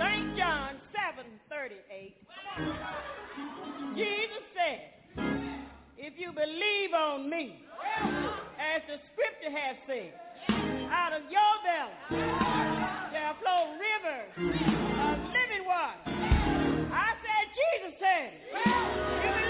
[0.00, 0.36] St.
[0.36, 2.16] John 7:38.
[3.94, 4.80] Jesus said,
[5.96, 7.70] "If you believe on me,
[8.70, 10.14] as the scripture has said,
[10.94, 12.22] out of your belly
[13.10, 15.98] shall flow rivers of living water.
[16.94, 18.30] I said, Jesus said,
[19.26, 19.49] you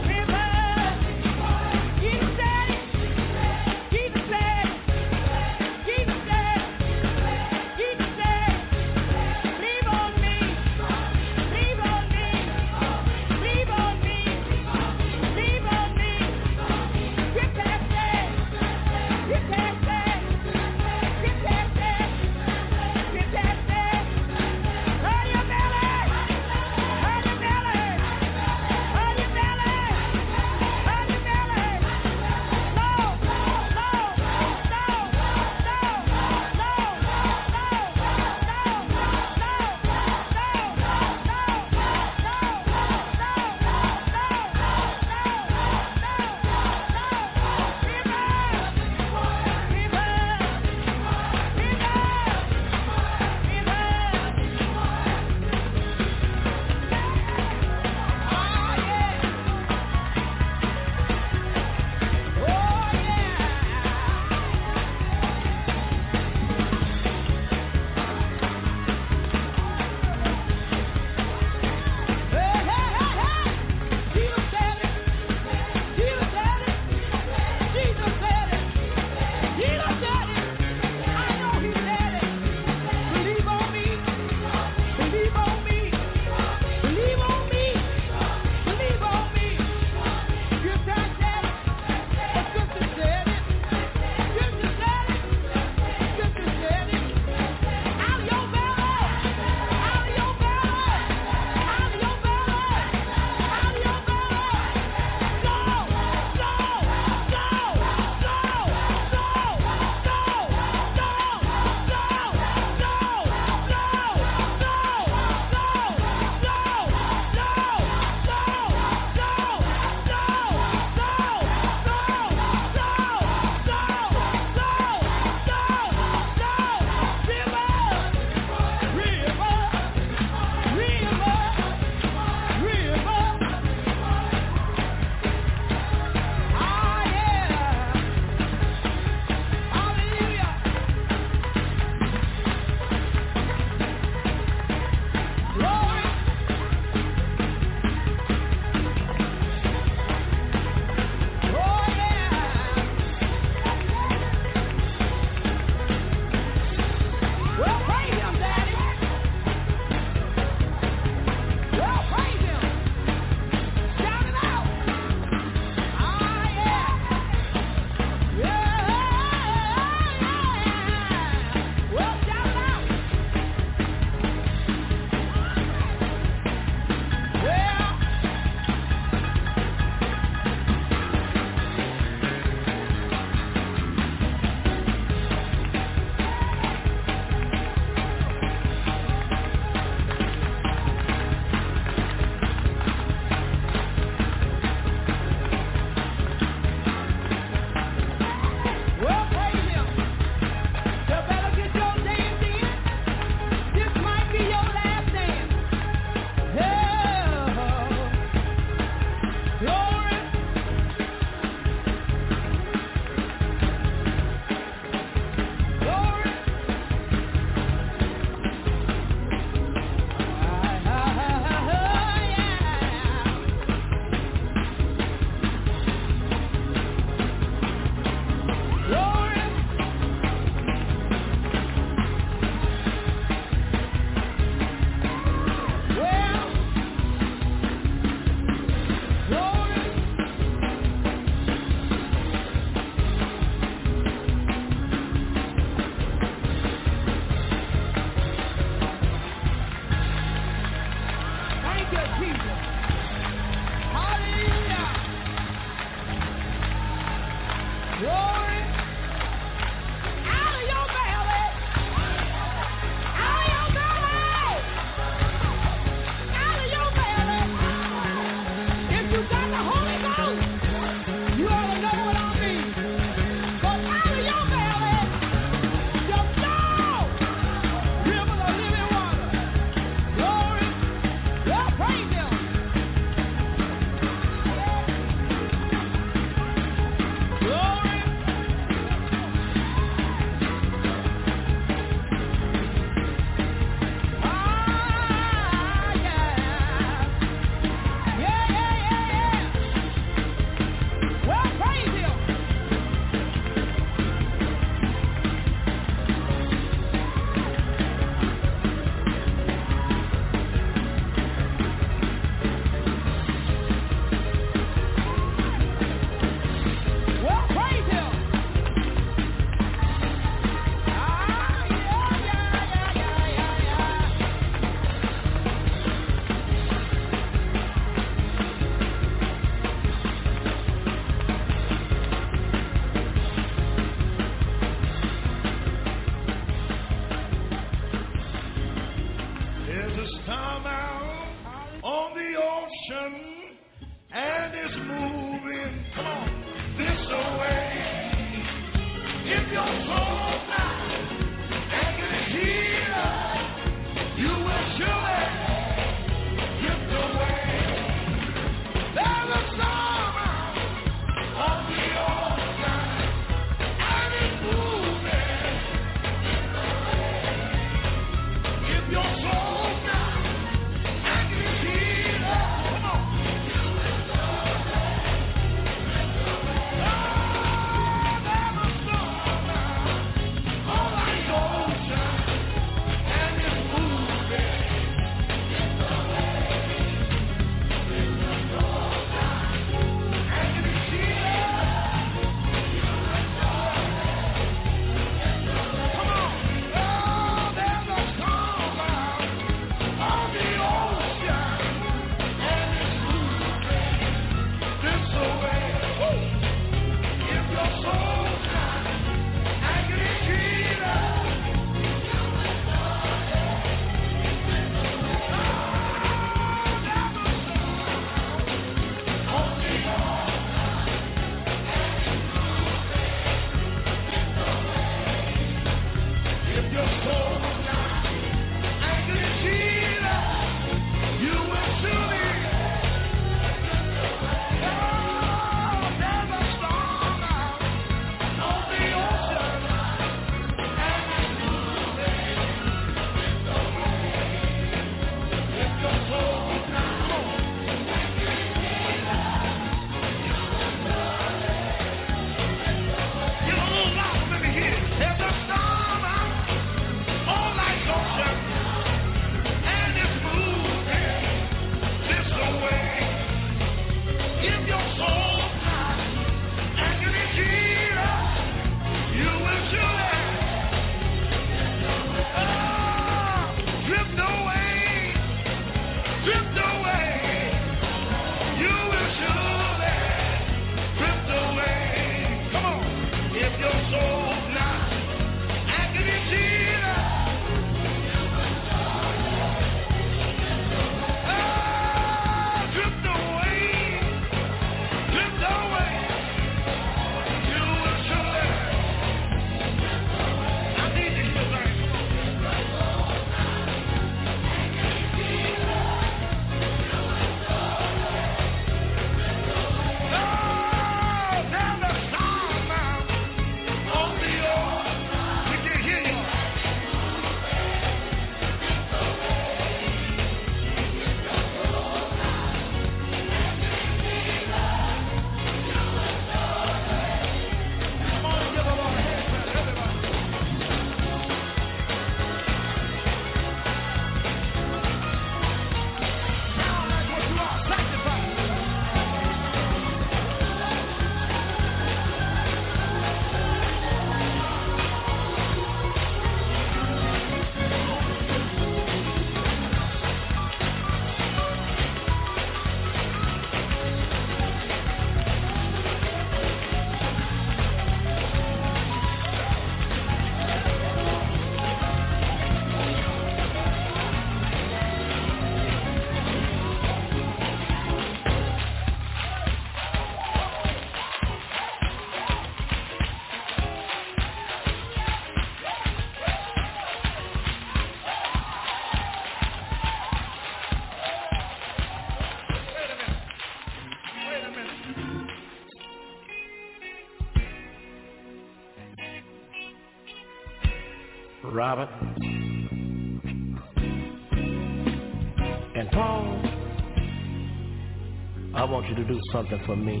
[599.32, 600.00] something for me.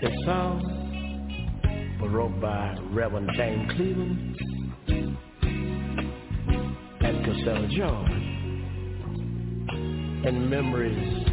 [0.00, 0.60] The song
[2.00, 4.36] was wrote by Reverend James Cleveland
[7.00, 8.12] and Cassietta George
[10.26, 11.24] in memories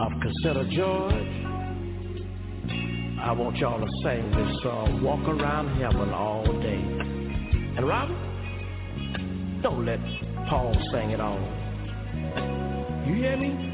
[0.00, 1.38] of Cassietta George.
[3.20, 6.82] I want y'all to sing this song, Walk Around Heaven All Day.
[7.76, 10.00] And Robert, don't let
[10.50, 11.40] Paul sing it all.
[13.06, 13.71] You hear me?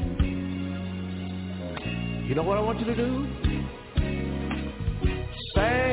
[2.29, 3.25] You know what I want you to do?
[5.55, 5.88] Say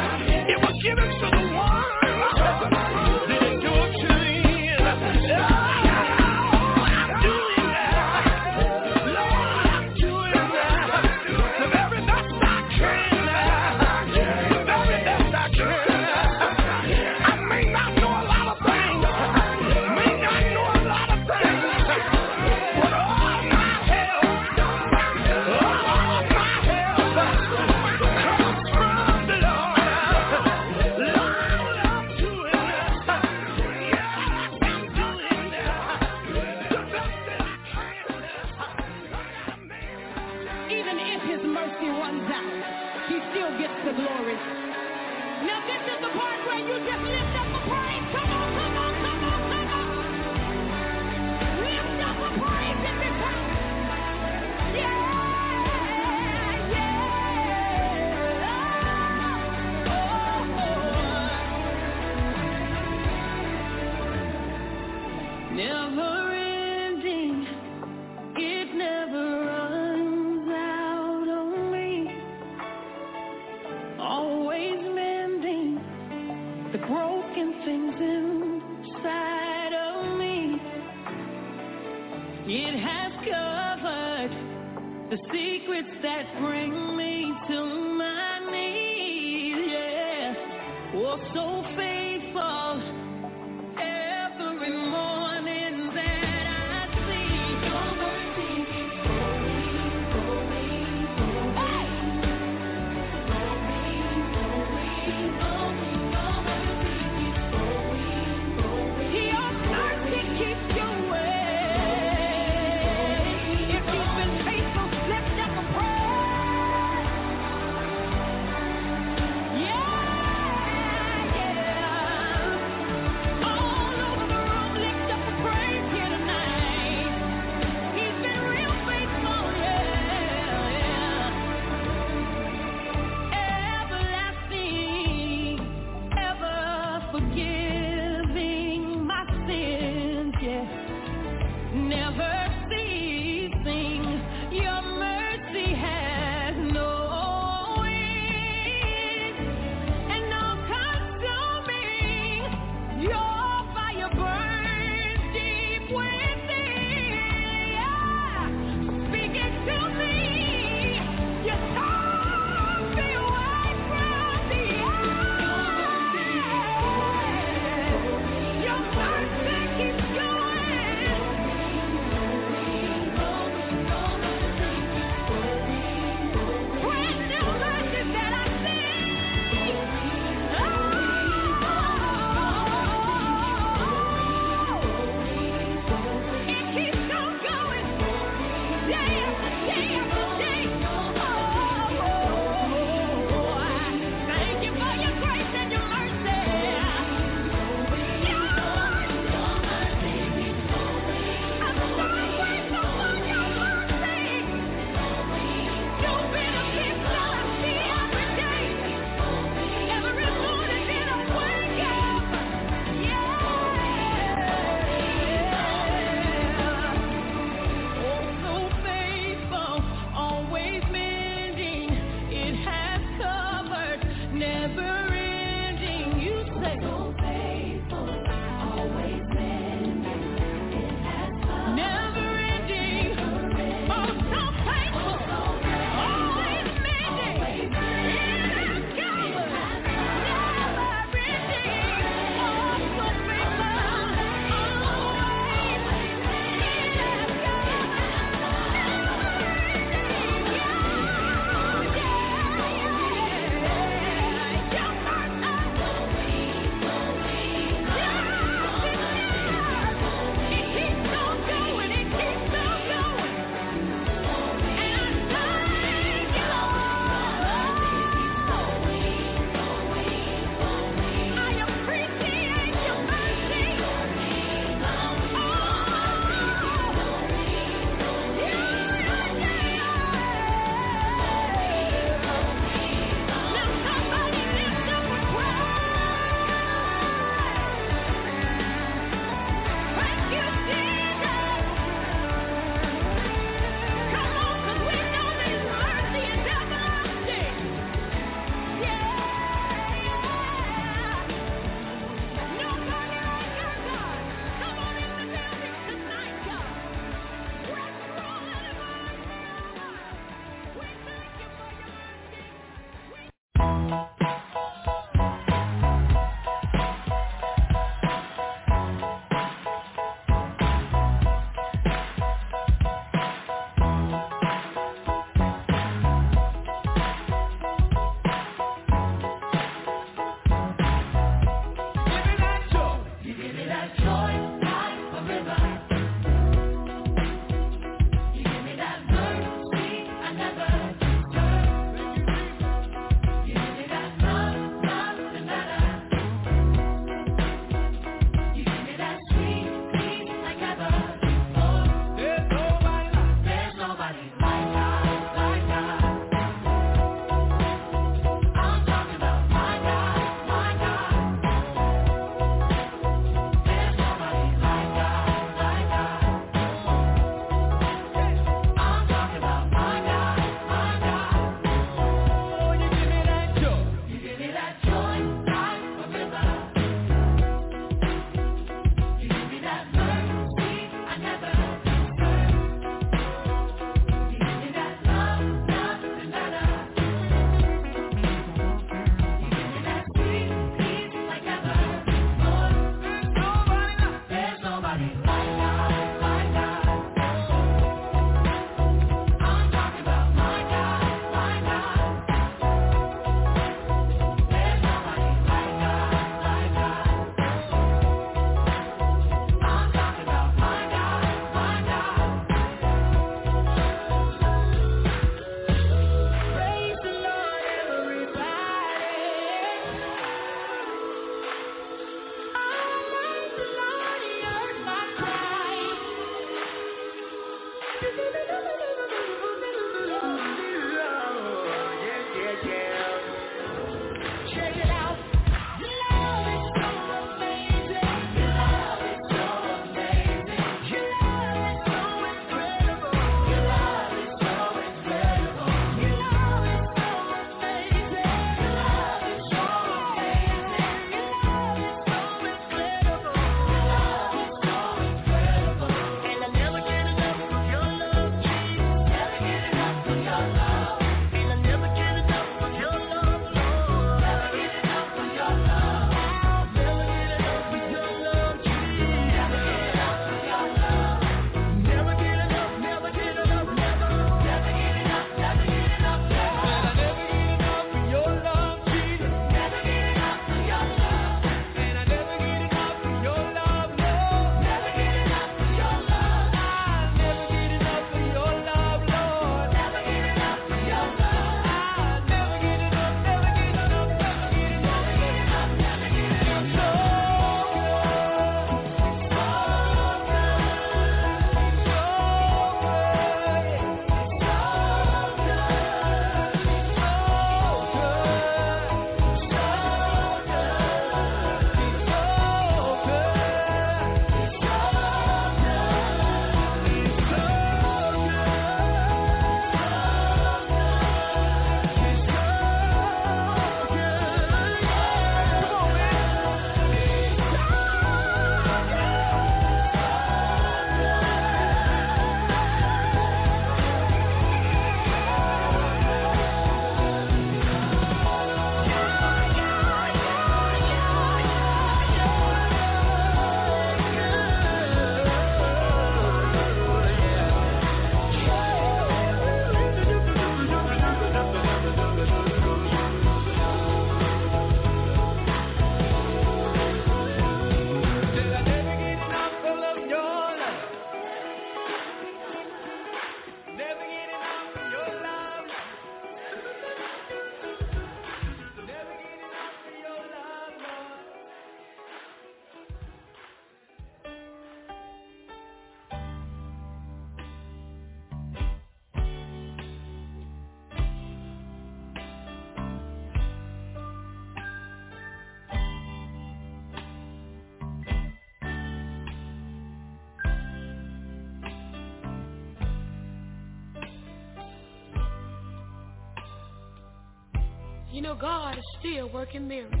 [598.34, 600.00] You know, God is still working miracles.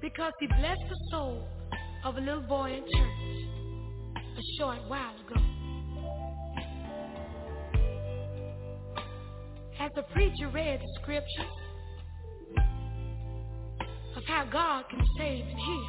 [0.00, 1.48] Because he blessed the soul
[2.04, 3.38] of a little boy in church
[4.16, 5.40] a short while ago.
[9.80, 11.46] As the preacher read the scriptures
[14.16, 15.88] of how God can save and heal,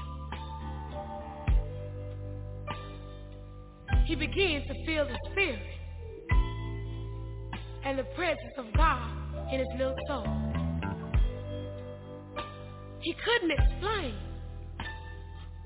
[4.05, 5.72] he begins to feel the spirit
[7.85, 9.11] and the presence of God
[9.51, 10.27] in his little soul.
[13.01, 14.15] He couldn't explain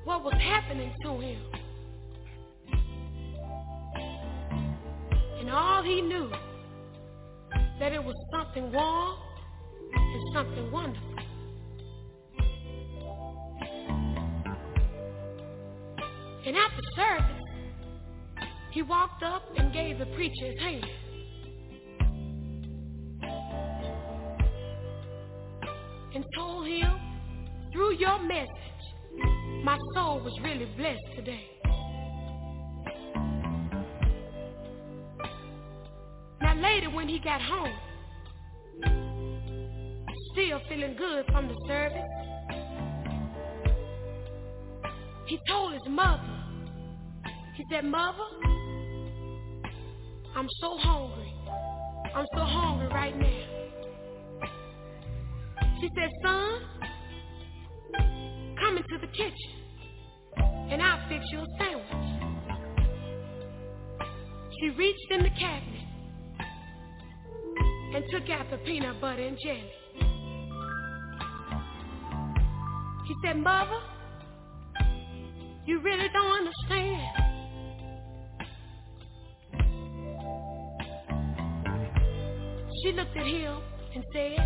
[0.03, 1.41] what was happening to him.
[5.39, 6.31] And all he knew
[7.79, 9.15] that it was something warm
[9.93, 11.07] and something wonderful.
[16.45, 17.43] And after service,
[18.71, 20.85] he walked up and gave the preacher his hand.
[28.07, 28.49] Your message,
[29.63, 31.45] my soul was really blessed today.
[36.41, 37.77] Now later when he got home,
[40.33, 42.01] still feeling good from the service,
[45.27, 46.23] he told his mother,
[47.55, 48.29] he said, Mother,
[50.33, 51.33] I'm so hungry.
[52.15, 53.43] I'm so hungry right now.
[55.81, 56.76] She said, son,
[59.01, 59.57] the kitchen
[60.69, 61.87] and I'll fix you a sandwich.
[64.59, 65.77] She reached in the cabinet
[67.95, 69.71] and took out the peanut butter and jelly.
[73.07, 73.79] He said, Mother,
[75.65, 77.27] you really don't understand.
[82.83, 83.61] She looked at him
[83.95, 84.37] and said,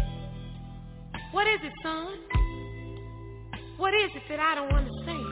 [1.31, 2.41] What is it, son?
[3.82, 5.26] What is it that I don't understand?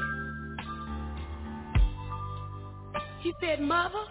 [3.22, 4.04] He said, Mother,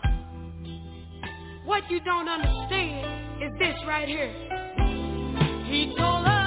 [1.65, 4.33] what you don't understand is this right here.
[5.67, 6.38] He told her,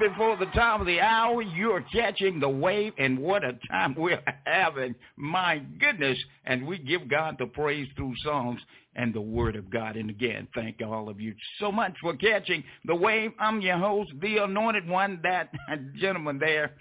[0.00, 4.22] before the top of the hour, you're catching the wave, and what a time we're
[4.44, 4.94] having.
[5.16, 6.18] My goodness.
[6.44, 8.60] And we give God the praise through songs
[8.96, 9.96] and the word of God.
[9.96, 13.32] And again, thank all of you so much for catching the wave.
[13.38, 15.50] I'm your host, the anointed one, that
[16.00, 16.72] gentleman there.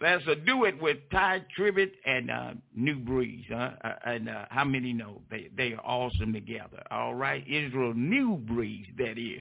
[0.00, 3.44] That's a do it with Tye Tribbett and uh, New Breed.
[3.48, 3.70] Huh?
[3.84, 6.82] Uh, and uh, how many know they, they are awesome together?
[6.90, 7.44] All right.
[7.46, 9.40] Israel New Breed, that is.